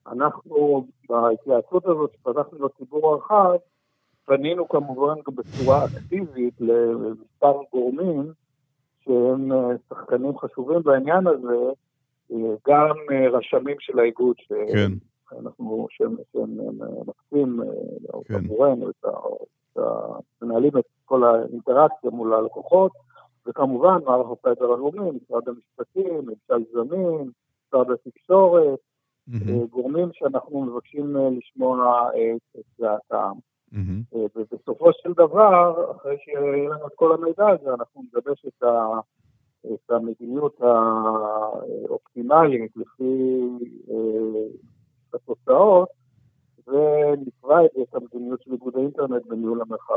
אנחנו 0.06 0.86
בהתייעצות 1.08 1.84
הזאת 1.86 2.10
שפתחנו 2.14 2.66
לציבור 2.66 3.12
הרחב, 3.12 3.54
פנינו 4.26 4.68
כמובן 4.68 5.14
בצורה 5.34 5.84
אקטיבית 5.84 6.54
למספר 6.60 7.56
גורמים 7.72 8.32
שהם 9.04 9.52
אה, 9.52 9.58
שחקנים 9.88 10.38
חשובים 10.38 10.82
בעניין 10.82 11.26
הזה, 11.26 11.70
אה, 12.32 12.36
גם 12.68 12.94
אה, 13.12 13.28
רשמים 13.28 13.76
של 13.80 13.98
האיגוד, 13.98 14.36
כן, 14.48 14.92
שאנחנו, 15.30 15.86
שהם, 15.90 16.16
שהם 16.32 16.50
מקצים 17.06 17.62
אה, 17.62 17.66
כן. 18.24 18.34
עבורנו, 18.34 18.90
את 18.90 19.04
ה- 19.04 19.08
את 19.72 19.78
ה- 19.78 20.18
מנהלים 20.42 20.78
את 20.78 20.84
כל 21.04 21.24
האינטראקציה 21.24 22.10
מול 22.10 22.34
הלקוחות, 22.34 22.92
וכמובן 23.46 23.98
מערך 24.06 24.26
הסייבר 24.38 24.72
הלאומי, 24.72 25.00
משרד 25.22 25.42
המשפטים, 25.48 26.14
ממשל 26.26 26.64
זמין, 26.72 27.30
משרד 27.68 27.86
התקשורת, 27.90 28.78
אה, 29.34 29.66
גורמים 29.70 30.08
שאנחנו 30.12 30.62
מבקשים 30.62 31.16
לשמוע 31.38 32.08
את 32.14 32.56
דעתם. 32.80 33.32
אה, 34.14 34.20
ובסופו 34.36 34.90
של 35.02 35.12
דבר, 35.12 35.92
אחרי 35.96 36.16
שיהיה 36.24 36.40
לנו 36.68 36.86
את 36.86 36.92
כל 36.94 37.14
המידע 37.14 37.48
הזה, 37.48 37.74
אנחנו 37.78 38.02
נגבש 38.02 38.44
את, 38.48 38.62
ה, 38.62 38.98
את 39.74 39.90
המדיניות 39.90 40.60
האופטימלית 41.88 42.72
לפי 42.76 43.40
אה, 43.90 43.96
התוצאות, 45.14 45.88
ונקבע 46.68 47.56
את 47.82 47.94
המדיניות 47.94 48.42
של 48.42 48.52
איגוד 48.52 48.76
האינטרנט 48.76 49.22
בניהול 49.28 49.60
המרחב. 49.62 49.94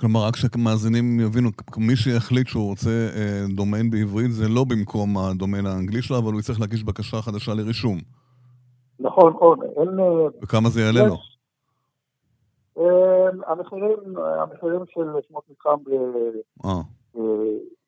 כלומר, 0.00 0.20
רק 0.26 0.36
שהמאזינים 0.36 1.20
יבינו, 1.20 1.48
מי 1.76 1.96
שיחליט 1.96 2.46
שהוא 2.46 2.68
רוצה 2.68 2.90
אה, 3.16 3.44
דומיין 3.56 3.90
בעברית 3.90 4.30
זה 4.32 4.48
לא 4.48 4.64
במקום 4.64 5.18
הדומיין 5.18 5.66
האנגלי 5.66 6.02
שלו, 6.02 6.18
אבל 6.18 6.32
הוא 6.32 6.40
יצטרך 6.40 6.60
להגיש 6.60 6.84
בקשה 6.84 7.22
חדשה 7.22 7.54
לרישום. 7.54 7.98
נכון, 9.00 9.32
נכון, 9.32 9.58
אין... 9.62 10.00
אה, 10.00 10.04
וכמה 10.42 10.68
זה 10.68 10.80
יעלה 10.80 11.00
לו? 11.06 11.14
יש- 11.14 11.20
אה, 11.20 11.37
המחירים, 13.46 13.98
המחירים 14.40 14.80
של 14.88 15.00
שמות 15.28 15.42
מתחם 15.50 15.76
ב- 15.84 16.66
אה, 16.66 16.72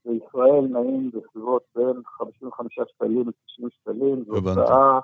בישראל 0.05 0.67
נעים 0.71 1.11
בסביבות 1.15 1.63
בין 1.77 2.03
55 2.19 2.79
שקלים 2.97 3.25
ל-90 3.29 3.69
שקלים, 3.71 4.25
זו. 4.27 4.35
הוצאה, 4.37 4.99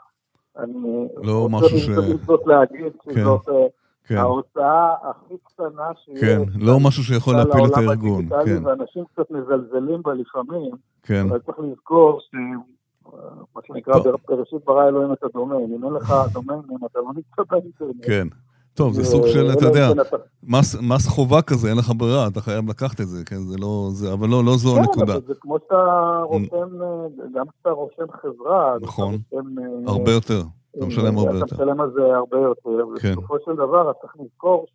אני 0.59 1.09
לא 1.23 1.49
משהו 1.51 1.79
ש- 1.79 1.89
רוצה 1.89 2.01
בהזדמנות 2.01 2.47
להגיד 2.47 2.93
כן, 3.05 3.11
שזאת 3.15 3.49
אה, 3.49 3.67
כן, 4.05 4.17
ההוצאה 4.17 4.95
הכי 5.03 5.35
קטנה 5.45 5.91
שיש. 5.97 6.21
כן, 6.21 6.39
לא 6.61 6.73
משהו 6.87 7.03
שיכול 7.05 7.35
להפיל 7.37 7.65
את 7.67 7.77
הארגון, 7.77 8.25
כן, 8.45 8.67
ואנשים 8.67 9.05
קצת 9.05 9.31
מזלזלים 9.31 10.03
בה 10.03 10.15
לפעמים, 10.15 10.71
כן, 11.03 11.27
אבל 11.31 11.39
צריך 11.39 11.59
לזכור 11.59 12.21
ש... 12.21 12.35
מה 13.55 13.61
שנקרא. 13.67 13.95
בראשית 14.29 14.65
ברא 14.65 14.89
אלוהים 14.89 15.13
את 15.13 15.23
הדומיין, 15.25 15.73
אם 15.75 15.85
אין 15.85 15.93
לך 15.93 16.13
דומיינים, 16.33 16.79
אתה 16.87 16.99
לא 16.99 17.11
נמצא 17.15 17.43
באינטרנט. 17.51 18.07
כן. 18.07 18.27
טוב, 18.77 18.93
זה 18.95 19.01
אה, 19.01 19.07
סוג 19.07 19.27
של, 19.27 19.31
אתה 19.33 19.41
אלא 19.41 19.69
אם 19.69 19.75
יודע, 19.75 19.95
כן 19.95 20.01
אתה- 20.01 20.17
מס, 20.83 21.07
חובה 21.07 21.43
כזה, 21.43 21.69
אין 21.69 21.79
לך 21.79 21.93
ברירה, 21.97 22.27
אתה 22.27 22.41
חייב 22.41 22.71
לקחת 22.71 23.01
את 23.01 23.09
זה, 23.09 23.25
כן, 23.25 23.37
זה 23.43 23.57
לא, 23.59 23.89
זה, 23.93 24.13
אבל 24.13 24.29
לא, 24.29 24.45
לא 24.45 24.57
זו 24.57 24.73
כן, 24.75 24.79
הנקודה. 24.81 25.13
אבל 25.15 25.23
זה 25.27 25.35
כמו 25.41 25.59
שאתה 25.59 25.75
רושם, 26.25 26.83
אה, 26.83 26.89
גם 27.35 27.45
כשאתה 27.55 27.71
רושם 27.71 28.05
חברה, 28.23 28.77
אתה 28.77 28.85
נכון. 28.87 29.15
אה, 29.35 29.39
הרבה 29.87 30.13
יותר, 30.13 30.43
אתה 30.79 30.87
משלם 30.87 31.19
הרבה 31.19 31.31
אתה 31.31 31.39
יותר. 31.39 31.55
משלם 31.57 31.81
על 31.81 31.91
זה 31.95 32.17
הרבה 32.17 32.37
יותר, 32.39 32.85
כן. 33.01 33.09
ובסופו 33.19 33.37
של 33.45 33.53
דבר 33.57 33.91
אתה 33.91 33.99
צריך 34.01 34.17
לזכור 34.21 34.67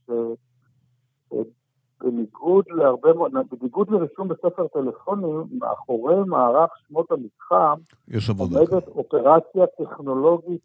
שבניגוד 2.01 2.65
להרבה 2.69 3.13
מאוד, 3.13 3.31
בניגוד 3.51 3.91
לרישום 3.91 4.27
בספר 4.27 4.67
טלפונים, 4.67 5.43
מאחורי 5.59 6.15
מערך 6.25 6.69
שמות 6.87 7.11
המתחם 7.11 7.79
יש 8.07 8.29
עבודה. 8.29 8.59
עומדת 8.59 8.87
אופרציה 8.87 9.65
טכנולוגית 9.77 10.61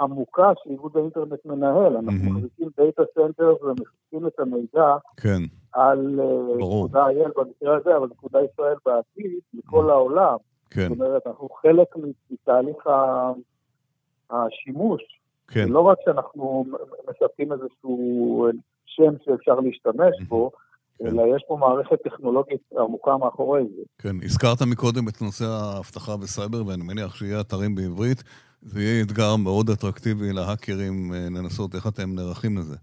עמוקה 0.00 0.52
שאיגוד 0.64 0.96
האינטרנט 0.96 1.44
מנהל. 1.44 1.96
אנחנו 1.96 2.12
מהמם. 2.12 2.36
מחזיקים 2.36 2.68
data 2.78 3.02
center 3.14 3.54
ומחזיקים 3.62 4.26
את 4.26 4.40
המידע 4.40 4.96
כן, 5.16 5.42
על 5.72 6.20
אה, 6.20 6.58
ברור. 6.58 6.84
נקודה 6.84 7.06
IL 7.06 7.30
במקרה 7.36 7.76
הזה, 7.76 7.96
אבל 7.96 8.08
נקודה 8.10 8.38
ישראל 8.52 8.76
בעתיד, 8.86 9.40
מכל 9.54 9.90
העולם. 9.90 10.36
כן, 10.70 10.88
זאת 10.88 11.00
אומרת, 11.00 11.26
אנחנו 11.26 11.48
חלק 11.48 11.88
מתהליך 12.30 12.88
השימוש 14.30 15.02
כן. 15.48 15.68
לא 15.68 15.80
רק 15.80 15.98
שאנחנו 16.04 16.64
מספקים 17.08 17.52
איזשהו 17.52 18.48
שם 18.86 19.12
שאפשר 19.24 19.60
להשתמש 19.60 20.22
בו, 20.28 20.50
כן. 20.98 21.06
אלא 21.06 21.36
יש 21.36 21.44
פה 21.48 21.56
מערכת 21.56 22.02
טכנולוגית 22.04 22.60
עמוקה 22.78 23.16
מאחורי 23.16 23.62
זה. 23.76 23.82
כן, 23.98 24.16
הזכרת 24.22 24.62
מקודם 24.70 25.08
את 25.08 25.22
נושא 25.22 25.44
האבטחה 25.44 26.12
וסייבר, 26.20 26.66
ואני 26.66 26.82
מניח 26.84 27.14
שיהיה 27.14 27.40
אתרים 27.40 27.74
בעברית. 27.74 28.22
זה 28.62 28.80
יהיה 28.80 29.04
אתגר 29.04 29.36
מאוד 29.44 29.70
אטרקטיבי 29.70 30.32
להאקרים 30.32 31.12
אה, 31.14 31.26
לנסות 31.38 31.74
איך 31.74 31.86
אתם 31.86 32.14
נערכים 32.14 32.56
לזה. 32.58 32.76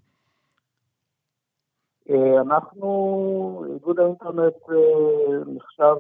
אה, 2.10 2.42
אנחנו, 2.42 3.66
איגוד 3.74 4.00
האינטרנט 4.00 4.54
אה, 4.70 5.54
נחשב 5.56 5.96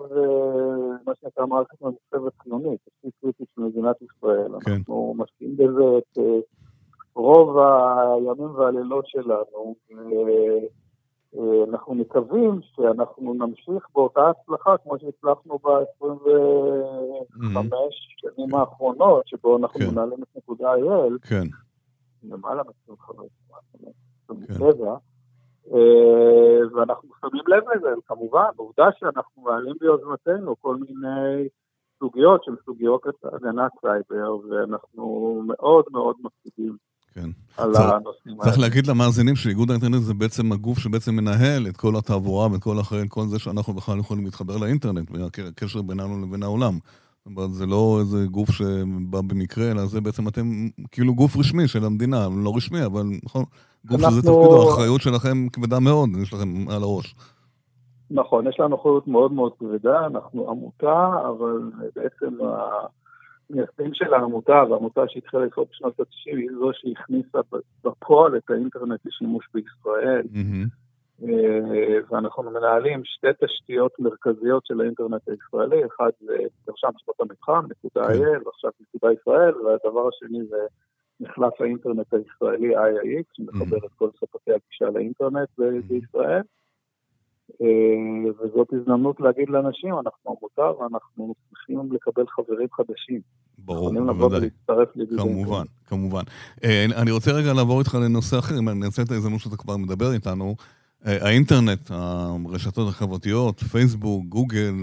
מה 1.06 1.14
שנקרא 1.22 1.46
מערכת 1.46 1.82
ממוחשבת 1.82 2.34
חיונית, 2.44 2.80
תשתית 2.90 3.14
קריטית 3.22 3.48
של 3.56 3.62
מדינת 3.62 3.96
ישראל. 4.02 4.52
כן. 4.66 4.72
אנחנו 4.72 5.14
משקיעים 5.18 5.58
בזה 5.58 5.98
את 5.98 6.18
רוב 7.16 7.58
הימים 7.58 8.56
והלילות 8.56 9.08
שלנו. 9.08 9.76
אנחנו 11.70 11.96
מקווים 11.96 12.60
שאנחנו 12.64 13.34
נמשיך 13.34 13.88
באותה 13.94 14.30
הצלחה 14.30 14.78
כמו 14.78 15.00
שהצלחנו 15.00 15.60
ב-25 15.64 16.06
שנים 18.18 18.50
כן. 18.50 18.56
האחרונות, 18.58 19.28
שבו 19.28 19.58
אנחנו 19.58 19.80
כן. 19.80 19.86
מנהלים 19.92 20.24
את 20.24 20.38
נקודה 20.38 20.74
אייל. 20.74 21.18
כן. 21.22 21.44
למעלה 22.24 22.64
מ-25 22.64 23.14
שנים, 23.78 23.94
אה, 25.74 26.76
ואנחנו 26.76 27.10
שמים 27.22 27.44
לב 27.48 27.64
לזה, 27.76 27.90
כמובן, 28.06 28.50
עובדה 28.56 28.86
שאנחנו 29.00 29.42
מעלים 29.42 29.76
ביוזמתנו 29.80 30.56
כל 30.62 30.76
מיני 30.76 31.48
סוגיות 32.00 32.44
שהן 32.44 32.56
סוגיות 32.66 33.02
הגנת 33.24 33.72
סייבר, 33.82 34.38
ואנחנו 34.50 35.42
מאוד 35.48 35.86
מאוד 35.92 36.16
מקפידים 36.24 36.78
כן. 37.14 37.30
על 37.58 37.74
צריך, 37.74 37.86
הנושאים 37.86 38.34
האלה. 38.34 38.44
צריך 38.44 38.60
להגיד 38.60 38.88
למאזינים 38.88 39.36
שאיגוד 39.36 39.70
האינטרנט 39.70 40.02
זה 40.02 40.14
בעצם 40.14 40.52
הגוף 40.52 40.80
שבעצם 40.80 41.16
מנהל 41.16 41.68
את 41.68 41.78
כל 41.78 41.96
התעבורה 41.96 42.52
ואת 42.52 42.64
כל 42.64 42.80
אחרי 42.80 43.06
כל 43.10 43.28
זה 43.28 43.40
שאנחנו 43.40 43.74
בכלל 43.74 44.00
יכולים 44.00 44.26
להתחבר 44.26 44.58
לאינטרנט, 44.58 45.12
והקשר 45.12 45.82
בינינו 45.82 46.22
לבין 46.22 46.44
העולם. 46.44 46.80
זאת 47.26 47.38
אומרת, 47.38 47.52
זה 47.52 47.66
לא 47.66 47.98
איזה 48.00 48.26
גוף 48.26 48.52
שבא 48.52 49.22
במקרה, 49.22 49.72
אלא 49.72 49.86
זה 49.86 50.02
בעצם 50.02 50.28
אתם 50.28 50.68
כאילו 50.92 51.16
גוף 51.16 51.38
רשמי 51.38 51.68
של 51.68 51.86
המדינה, 51.86 52.28
לא 52.44 52.54
רשמי, 52.56 52.86
אבל 52.86 53.04
נכון, 53.24 53.44
גוף 53.86 54.00
אנחנו... 54.00 54.12
שזה 54.12 54.22
תפקידו, 54.22 54.70
האחריות 54.70 55.02
שלכם 55.02 55.50
כבדה 55.50 55.80
מאוד, 55.80 56.10
יש 56.22 56.34
לכם 56.34 56.70
על 56.70 56.84
הראש. 56.84 57.16
נכון, 58.12 58.48
יש 58.48 58.60
לנו 58.60 58.76
אחריות 58.76 59.08
מאוד 59.08 59.32
מאוד 59.32 59.52
כבדה, 59.60 60.06
אנחנו 60.06 60.50
עמותה, 60.50 61.10
אבל 61.30 61.72
בעצם 61.96 62.38
המייסדים 63.50 63.94
של 63.94 64.14
העמותה, 64.14 64.64
והעמותה 64.70 65.02
שהתחילה 65.08 65.46
לפעול 65.46 65.68
בשנות 65.72 66.00
ה-90, 66.00 66.38
היא 66.38 66.50
זו 66.60 66.72
שהכניסה 66.74 67.40
בפועל 67.84 68.38
את 68.38 68.50
האינטרנט 68.50 69.00
לשימוש 69.06 69.48
בישראל. 69.54 70.22
ואנחנו 72.10 72.44
מנהלים 72.44 73.02
שתי 73.04 73.28
תשתיות 73.46 74.00
מרכזיות 74.00 74.66
של 74.66 74.82
האינטרנט 74.82 75.30
הישראלי, 75.30 75.86
אחד 75.86 76.10
זה 76.20 76.38
מרשם 76.68 76.88
שפות 76.98 77.20
המתחם, 77.20 77.66
נקודה 77.70 78.08
כן. 78.08 78.14
IL, 78.14 78.46
ועכשיו 78.46 78.72
נקודה 78.82 79.14
ישראל, 79.14 79.56
והדבר 79.56 80.08
השני 80.08 80.46
זה 80.46 80.58
מחלף 81.20 81.62
האינטרנט 81.62 82.14
הישראלי 82.14 82.78
IIX, 82.78 83.24
שמחבר 83.34 83.78
את 83.78 83.94
כל 83.96 84.10
ספקי 84.12 84.52
הגישה 84.52 84.86
לאינטרנט 84.94 85.50
בישראל. 85.88 86.42
אה, 87.62 88.32
וזאת 88.32 88.74
הזדמנות 88.74 89.20
להגיד 89.20 89.50
לאנשים, 89.50 89.94
אנחנו 89.94 90.38
עמותה 90.38 90.82
ואנחנו 90.82 91.36
צריכים 91.50 91.92
לקבל 91.92 92.24
חברים 92.28 92.68
חדשים. 92.72 93.22
ברור, 93.58 93.94
בוודאי. 94.14 94.50
כמובן, 95.18 95.64
כמובן. 95.86 96.22
אה, 96.64 96.86
אני 97.02 97.12
רוצה 97.12 97.32
רגע 97.32 97.54
לעבור 97.54 97.80
איתך 97.80 97.96
לנושא 97.96 98.40
אחר, 98.40 98.60
אם 98.60 98.70
אני 98.70 98.86
אנצל 98.86 99.02
את 99.02 99.12
ההזדמנות 99.12 99.40
שאתה 99.40 99.58
כבר 99.58 99.78
מדבר 99.78 100.14
איתנו. 100.14 100.56
אה, 101.08 101.28
האינטרנט, 101.28 101.92
הרשתות 101.92 102.90
החברתיות, 102.90 103.60
פייסבוק, 103.60 104.26
גוגל, 104.26 104.74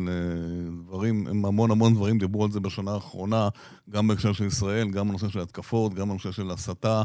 דברים, 0.87 1.27
המון 1.45 1.71
המון 1.71 1.95
דברים 1.95 2.19
דיברו 2.19 2.45
על 2.45 2.51
זה 2.51 2.61
בשנה 2.61 2.91
האחרונה, 2.91 3.49
גם 3.91 4.09
בהקשר 4.09 4.33
של 4.33 4.45
ישראל, 4.45 4.91
גם 4.91 5.09
בנושא 5.09 5.29
של 5.29 5.41
התקפות, 5.41 5.95
גם 5.95 6.09
בנושא 6.09 6.33
של 6.33 6.51
הסתה. 6.51 7.03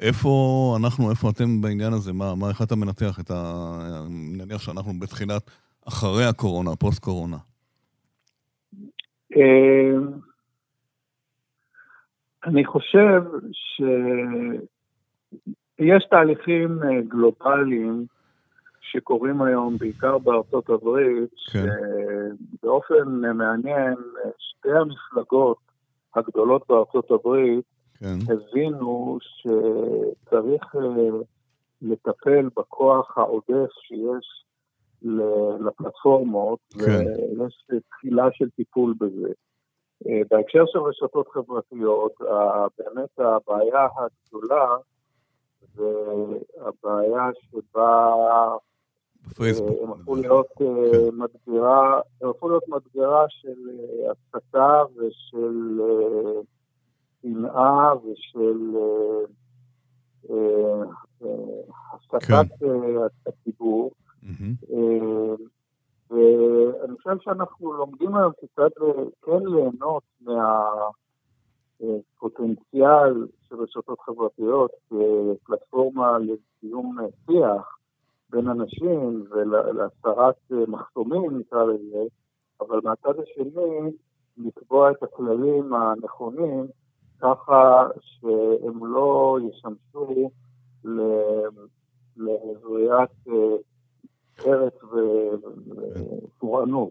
איפה 0.00 0.76
אנחנו, 0.80 1.10
איפה 1.10 1.30
אתם 1.30 1.60
בעניין 1.60 1.92
הזה? 1.92 2.12
מה, 2.12 2.34
מה 2.34 2.48
איך 2.48 2.62
אתה 2.62 2.76
מנתח 2.76 3.20
את 3.20 3.30
ה... 3.30 3.72
נניח 4.10 4.62
שאנחנו 4.62 4.92
בתחילת, 5.00 5.50
אחרי 5.88 6.24
הקורונה, 6.24 6.76
פוסט-קורונה. 6.76 7.36
אמ, 9.36 10.06
אני 12.44 12.64
חושב 12.64 13.22
שיש 13.52 14.64
תהליכים 16.10 16.78
אה, 16.82 17.00
גלובליים 17.08 18.06
שקורים 18.92 19.42
היום, 19.42 19.78
בעיקר 19.78 20.18
בארצות 20.18 20.68
הברית, 20.70 21.30
כן. 21.52 21.66
שבאופן 22.60 23.08
מעניין, 23.34 23.94
שתי 24.38 24.68
המפלגות 24.72 25.58
הגדולות 26.14 26.62
בארצות 26.68 27.10
הברית 27.10 27.64
כן. 27.98 28.18
הבינו 28.32 29.18
שצריך 29.20 30.76
אה, 30.76 31.18
לטפל 31.82 32.48
בכוח 32.56 33.18
העודף 33.18 33.70
שיש 33.80 34.44
לפלטפורמות, 35.60 36.58
כן. 36.70 37.06
ויש 37.40 37.66
תחילה 37.90 38.28
של 38.32 38.50
טיפול 38.50 38.94
בזה. 39.00 39.28
אה, 40.06 40.20
בהקשר 40.30 40.64
של 40.66 40.78
רשתות 40.78 41.28
חברתיות, 41.28 42.12
באמת 42.78 43.18
הבעיה 43.18 43.88
הגדולה 43.96 44.66
זה 45.74 45.84
הבעיה 46.60 47.30
שבה 47.34 48.14
בפייסבוק. 49.26 49.78
הם 49.82 49.92
הפכו 49.92 50.14
להיות 50.14 50.46
אה, 50.60 50.66
כן. 50.92 51.16
מדגרה, 51.16 52.00
הם 52.22 52.28
הפכו 52.28 52.48
להיות 52.48 52.68
מדגרה 52.68 53.24
של 53.28 53.70
הסתה 54.10 54.82
ושל 54.96 55.80
שנאה 57.22 57.92
ושל 57.96 58.76
הסתת 61.94 62.22
כן. 62.28 62.34
הציבור. 63.26 63.90
ואני 66.10 66.96
חושב 66.96 67.16
שאנחנו 67.20 67.72
לומדים 67.72 68.14
היום 68.16 68.32
כיצד 68.40 68.68
כן 69.22 69.46
ליהנות 69.46 70.02
מהפוטנציאל 71.80 73.26
של 73.48 73.56
רשתות 73.56 74.00
חברתיות 74.00 74.70
כפלטפורמה 74.88 76.18
לסיום 76.18 76.91
בין 78.42 78.50
אנשים 78.50 79.24
ולהסרת 79.30 80.68
מחסומים, 80.68 81.38
נקרא 81.38 81.64
לזה, 81.64 82.02
אבל 82.60 82.80
מהצד 82.84 83.20
השני, 83.22 83.90
לקבוע 84.38 84.90
את 84.90 85.02
הכללים 85.02 85.74
הנכונים 85.74 86.66
ככה 87.20 87.86
שהם 88.00 88.86
לא 88.86 89.38
ישמשו 89.48 90.30
לזריעת 92.16 93.10
ארץ 94.46 94.74
ופורענות. 96.36 96.90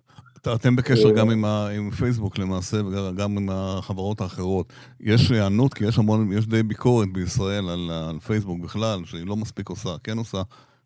אתם 0.55 0.75
בקשר 0.75 1.11
גם 1.11 1.29
עם, 1.29 1.45
עם 1.45 1.91
פייסבוק 1.91 2.37
למעשה, 2.37 2.77
וגם 2.77 3.37
עם 3.37 3.49
החברות 3.51 4.21
האחרות. 4.21 4.73
יש 4.99 5.31
היענות, 5.31 5.73
כי 5.73 5.85
יש 5.85 5.99
המון, 5.99 6.31
יש 6.33 6.47
די 6.47 6.63
ביקורת 6.63 7.13
בישראל 7.13 7.69
על, 7.69 7.91
על 8.09 8.19
פייסבוק 8.19 8.59
בכלל, 8.59 9.05
שהיא 9.05 9.27
לא 9.27 9.35
מספיק 9.35 9.69
עושה, 9.69 9.89
כן 10.03 10.17
עושה. 10.17 10.41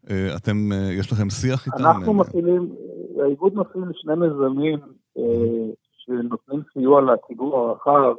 אה, 0.09 0.35
אתם, 0.35 0.71
אה, 0.71 0.93
יש 0.93 1.11
לכם 1.11 1.29
שיח 1.29 1.65
איתם? 1.65 1.77
אנחנו 1.77 2.13
מפעילים, 2.13 2.75
האיגוד 3.23 3.55
מפעיל 3.55 3.83
שני 3.93 4.13
מיזמים 4.15 4.79
אה, 5.17 5.73
שנותנים 5.97 6.61
סיוע 6.73 7.01
לציבור 7.01 7.57
הרחב 7.57 8.15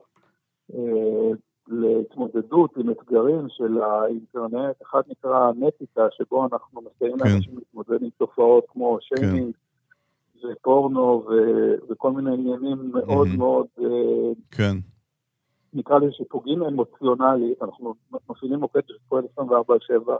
אה, 0.75 1.31
להתמודדות 1.69 2.77
עם 2.77 2.91
אתגרים 2.91 3.47
של 3.49 3.83
האינטרנט. 3.83 4.83
אחד 4.83 5.01
נקרא 5.09 5.53
נטיקה, 5.59 6.07
שבו 6.11 6.49
אנחנו 6.53 6.81
מסייעים 6.81 7.19
כן. 7.19 7.29
לאנשים 7.29 7.55
להתמודד 7.57 8.03
עם 8.03 8.09
תופעות 8.19 8.65
כמו 8.69 8.99
שיימינג 9.01 9.55
כן. 10.43 10.49
ופורנו 10.49 11.25
ו- 11.29 11.75
וכל 11.91 12.13
מיני 12.13 12.33
עניינים 12.33 12.91
מאוד 12.93 13.29
mm-hmm. 13.29 13.39
מאוד... 13.39 13.67
אה, 13.81 14.33
כן. 14.51 14.77
נקרא 15.75 15.99
לזה 15.99 16.13
שפוגעים 16.13 16.63
אמוציונלית, 16.63 17.63
אנחנו 17.63 17.95
מפעילים 18.31 18.59
מוקד 18.59 18.81
שפועל 18.89 19.25
24/7, 19.39 20.13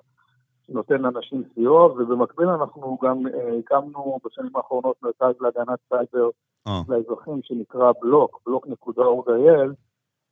שנותן 0.67 1.03
לאנשים 1.03 1.43
סיוע, 1.55 1.87
ובמקביל 1.87 2.49
אנחנו 2.49 2.99
גם 3.03 3.27
אה, 3.27 3.59
הקמנו 3.59 4.19
בשנים 4.25 4.57
האחרונות 4.57 4.97
מרכז 5.03 5.35
להגנת 5.41 5.79
סייבר 5.89 6.31
oh. 6.69 6.71
לאזרחים 6.89 7.41
שנקרא 7.43 7.93
בלוק, 8.01 8.41
בלוק.org.il, 8.47 9.71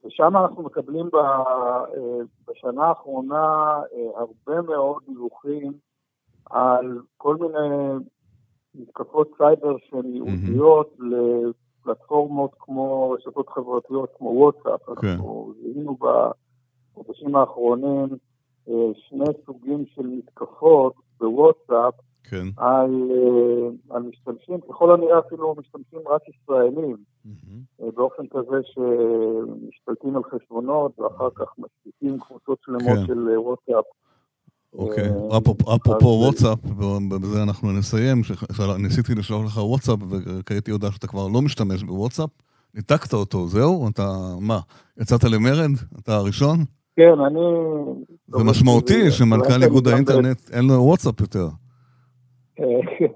ושם 0.04 0.36
אנחנו 0.36 0.62
מקבלים 0.62 1.08
אה, 1.14 1.84
בשנה 2.48 2.84
האחרונה 2.84 3.76
הרבה 4.16 4.62
מאוד 4.62 5.02
דיווחים 5.06 5.72
על 6.50 7.00
כל 7.16 7.36
מיני 7.36 8.04
מתקפות 8.74 9.30
סייבר 9.38 9.76
שהן 9.78 10.06
ייעודיות 10.06 10.96
mm-hmm. 10.98 11.04
לפלטפורמות 11.84 12.50
כמו 12.58 13.10
רשתות 13.10 13.48
חברתיות 13.48 14.10
כמו 14.18 14.28
וואטסאפ. 14.28 14.98
כן. 15.00 15.06
אנחנו 15.06 15.52
זיהינו 15.60 15.96
בחודשים 16.94 17.36
האחרונים 17.36 18.06
שני 19.08 19.24
סוגים 19.46 19.84
של 19.94 20.06
מתקפות 20.06 20.94
בוואטסאפ 21.20 21.94
כן. 22.24 22.46
על, 22.56 23.10
על 23.90 24.02
משתמשים, 24.02 24.60
ככל 24.60 24.94
הנראה 24.94 25.18
אפילו 25.18 25.54
משתמשים 25.58 26.00
רק 26.08 26.22
ישראלים, 26.28 26.96
mm-hmm. 27.26 27.84
באופן 27.96 28.22
כזה 28.30 28.56
שמשתלטים 28.64 30.16
על 30.16 30.22
חשבונות 30.24 31.00
ואחר 31.00 31.28
כך 31.34 31.46
משתיקים 31.58 32.20
קבוצות 32.20 32.58
שלמות 32.64 32.98
כן. 32.98 33.06
של 33.06 33.28
וואטסאפ. 33.38 33.84
אוקיי, 34.74 35.10
אפרופו 35.76 36.06
וואטסאפ, 36.06 36.58
ובזה 36.64 37.42
אנחנו 37.42 37.72
נסיים, 37.72 38.22
ניסיתי 38.78 39.14
לשלוח 39.14 39.44
לך 39.44 39.56
וואטסאפ 39.56 39.98
וכעת 40.10 40.68
יודע 40.68 40.90
שאתה 40.92 41.06
כבר 41.06 41.28
לא 41.28 41.42
משתמש 41.42 41.82
בוואטסאפ, 41.82 42.30
ניתקת 42.74 43.12
אותו, 43.12 43.48
זהו? 43.48 43.88
אתה, 43.88 44.08
מה, 44.40 44.60
יצאת 45.00 45.24
למרד? 45.24 45.70
אתה 45.98 46.16
הראשון? 46.16 46.58
כן, 46.96 47.20
אני... 47.26 47.40
זה 48.28 48.44
משמעותי 48.44 49.10
שמנכ"ל 49.10 49.62
איגוד 49.62 49.88
האינטרנט 49.88 50.40
אין 50.52 50.64
לו 50.64 50.74
וואטסאפ 50.74 51.20
יותר. 51.20 51.46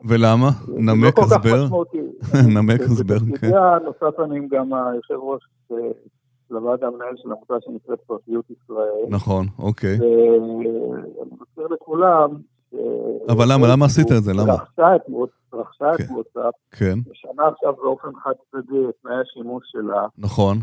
ולמה? 0.05 0.51
נמק 0.69 1.19
הסבר. 1.19 1.65
נמק 2.55 2.81
הסבר, 2.81 3.19
כן. 3.41 3.51
נוסף 3.85 4.21
אני 4.21 4.49
גם 4.51 4.75
היושב 4.75 5.15
ראש 5.15 5.43
של 6.49 6.55
הוועד 6.57 6.85
המנהל 6.85 7.15
של 7.17 7.33
עמותה 7.33 7.55
שנקראת 7.61 7.99
פרטיות 8.07 8.45
ישראל. 8.51 9.07
נכון, 9.09 9.47
אוקיי. 9.59 9.99
ואני 10.01 11.31
מזכיר 11.41 11.67
לכולם... 11.71 12.31
אבל 13.29 13.45
למה? 13.53 13.67
למה 13.73 13.85
עשית 13.85 14.13
את 14.13 14.23
זה? 14.23 14.33
למה? 14.33 14.53
רכשה 14.53 14.95
את 14.95 15.01
וואטסאפ, 16.11 16.55
כן. 16.71 16.99
משנה 17.11 17.49
עכשיו 17.49 17.73
באופן 17.73 18.09
חד 18.25 18.33
צדדי 18.51 18.89
את 18.89 18.95
תנאי 19.03 19.15
השימוש 19.21 19.65
שלה. 19.67 20.07
נכון. 20.19 20.59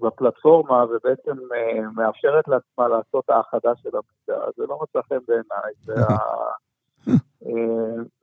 בפלטפורמה, 0.00 0.84
ובעצם 0.84 1.36
מאפשרת 1.96 2.48
לעצמה 2.48 2.88
לעשות 2.88 3.24
האחדה 3.30 3.70
של 3.82 3.88
המידע. 3.88 4.44
זה 4.56 4.62
לא 4.68 4.78
מצא 4.82 4.98
חן 5.08 5.18
בעיניי. 5.28 5.72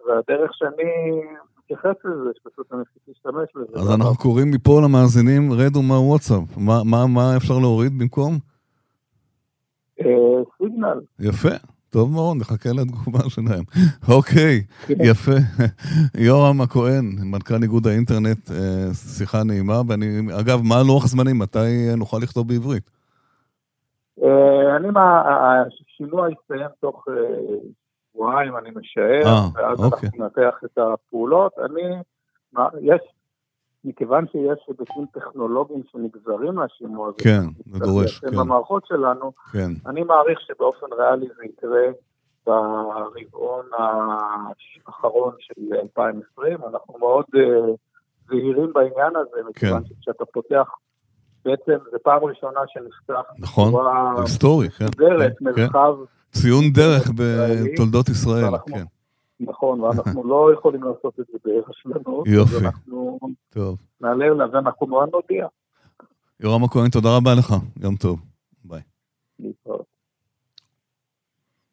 והדרך 0.08 0.52
שאני 0.54 1.22
מתייחס 1.60 2.06
לזה, 2.06 2.30
שפשוט 2.36 2.74
אני 2.74 2.82
צריך 2.84 3.06
להשתמש 3.08 3.50
בזה. 3.56 3.80
אז 3.80 3.92
אנחנו 3.96 4.16
קוראים 4.16 4.52
מפה 4.52 4.82
למאזינים, 4.86 5.52
רדו 5.54 5.82
מהוואטסאפ. 5.82 6.58
מה 7.08 7.38
אפשר 7.38 7.54
להוריד 7.62 8.00
במקום? 8.00 8.38
סיגנל. 10.58 11.00
יפה. 11.20 11.56
טוב 11.92 12.12
מאוד, 12.12 12.38
נחכה 12.38 12.70
לתגובה 12.70 13.20
שלהם. 13.30 13.64
אוקיי, 14.18 14.64
יפה. 14.90 15.38
יורם 16.28 16.62
הכהן, 16.62 17.06
מנכ"ל 17.24 17.64
איגוד 17.64 17.88
האינטרנט, 17.88 18.52
שיחה 18.94 19.44
נעימה, 19.44 19.82
ואני, 19.88 20.06
אגב, 20.40 20.62
מה 20.64 20.76
לוח 20.88 21.08
זמנים? 21.08 21.40
מתי 21.40 21.96
נוכל 21.98 22.18
לכתוב 22.18 22.48
בעברית? 22.48 22.90
אני, 24.78 24.88
השינוע 24.96 26.28
יסתיים 26.32 26.70
תוך 26.80 27.06
שבועיים, 28.14 28.58
אני 28.58 28.70
משער, 28.76 29.26
אה, 29.26 29.48
ואז 29.56 29.80
אוקיי. 29.80 30.10
אנחנו 30.10 30.24
ננתח 30.24 30.60
את 30.66 30.78
הפעולות. 30.78 31.52
אני, 31.60 31.82
יש, 32.82 33.02
מכיוון 33.86 34.26
שיש 34.32 34.60
היבטים 34.68 35.06
טכנולוגיים 35.14 35.82
שנגזרים 35.92 36.56
מהשימוע 36.56 37.08
הזה, 37.08 37.18
כן, 37.24 37.42
זה 37.72 37.80
דורש, 37.80 38.20
כן. 38.20 38.38
במערכות 38.38 38.86
שלנו, 38.86 39.32
כן. 39.52 39.72
אני 39.86 40.04
מעריך 40.04 40.40
שבאופן 40.42 40.86
ריאלי 40.98 41.28
זה 41.38 41.46
יקרה 41.46 41.88
ברבעון 42.46 43.66
האחרון 43.78 45.34
של 45.40 45.54
2020. 45.74 46.58
אנחנו 46.74 47.00
מאוד 47.00 47.26
uh, 47.36 47.40
זהירים 48.28 48.74
בעניין 48.74 49.16
הזה, 49.16 49.50
מכיוון 49.50 49.84
כן. 49.84 49.90
שכשאתה 49.90 50.26
פותח, 50.26 50.68
בעצם 51.46 51.78
זו 51.92 51.98
פעם 52.04 52.24
ראשונה 52.24 52.60
שנפתח 52.68 53.22
נכון, 53.40 53.74
היסטורי, 54.18 54.70
כן. 54.70 54.86
דרך, 54.86 55.34
כן, 55.40 55.62
מרחב... 55.62 55.96
ציון 56.32 56.64
דרך 56.74 57.10
בתולדות 57.16 58.10
ישראל, 58.10 58.58
כן. 58.68 58.84
נכון, 59.42 59.82
ואנחנו 59.82 60.24
לא 60.24 60.54
יכולים 60.54 60.84
לעשות 60.84 61.20
את 61.20 61.26
זה 61.32 61.38
ברשלנות. 61.46 62.28
יופי, 62.28 62.66
אנחנו 62.66 63.20
טוב. 63.50 63.82
נעלה 64.02 64.26
אליו 64.26 64.48
ואנחנו 64.54 64.88
מאוד 64.88 65.10
נודיע. 65.14 65.48
יורם 66.40 66.64
הכהן, 66.64 66.90
תודה 66.90 67.10
רבה 67.18 67.32
לך, 67.40 67.54
יום 67.82 67.96
טוב. 67.96 68.20
ביי. 68.64 68.82
להתראות. 69.40 69.86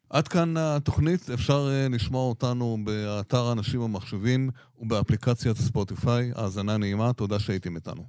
עד 0.09 0.27
כאן 0.27 0.53
התוכנית, 0.57 1.29
אפשר 1.33 1.67
uh, 1.67 1.93
לשמוע 1.93 2.29
אותנו 2.29 2.77
באתר 2.83 3.51
אנשים 3.51 3.81
ומחשבים 3.81 4.49
ובאפליקציית 4.79 5.57
ספוטיפיי. 5.57 6.31
האזנה 6.35 6.77
נעימה, 6.77 7.13
תודה 7.13 7.39
שהייתם 7.39 7.75
איתנו. 7.75 8.03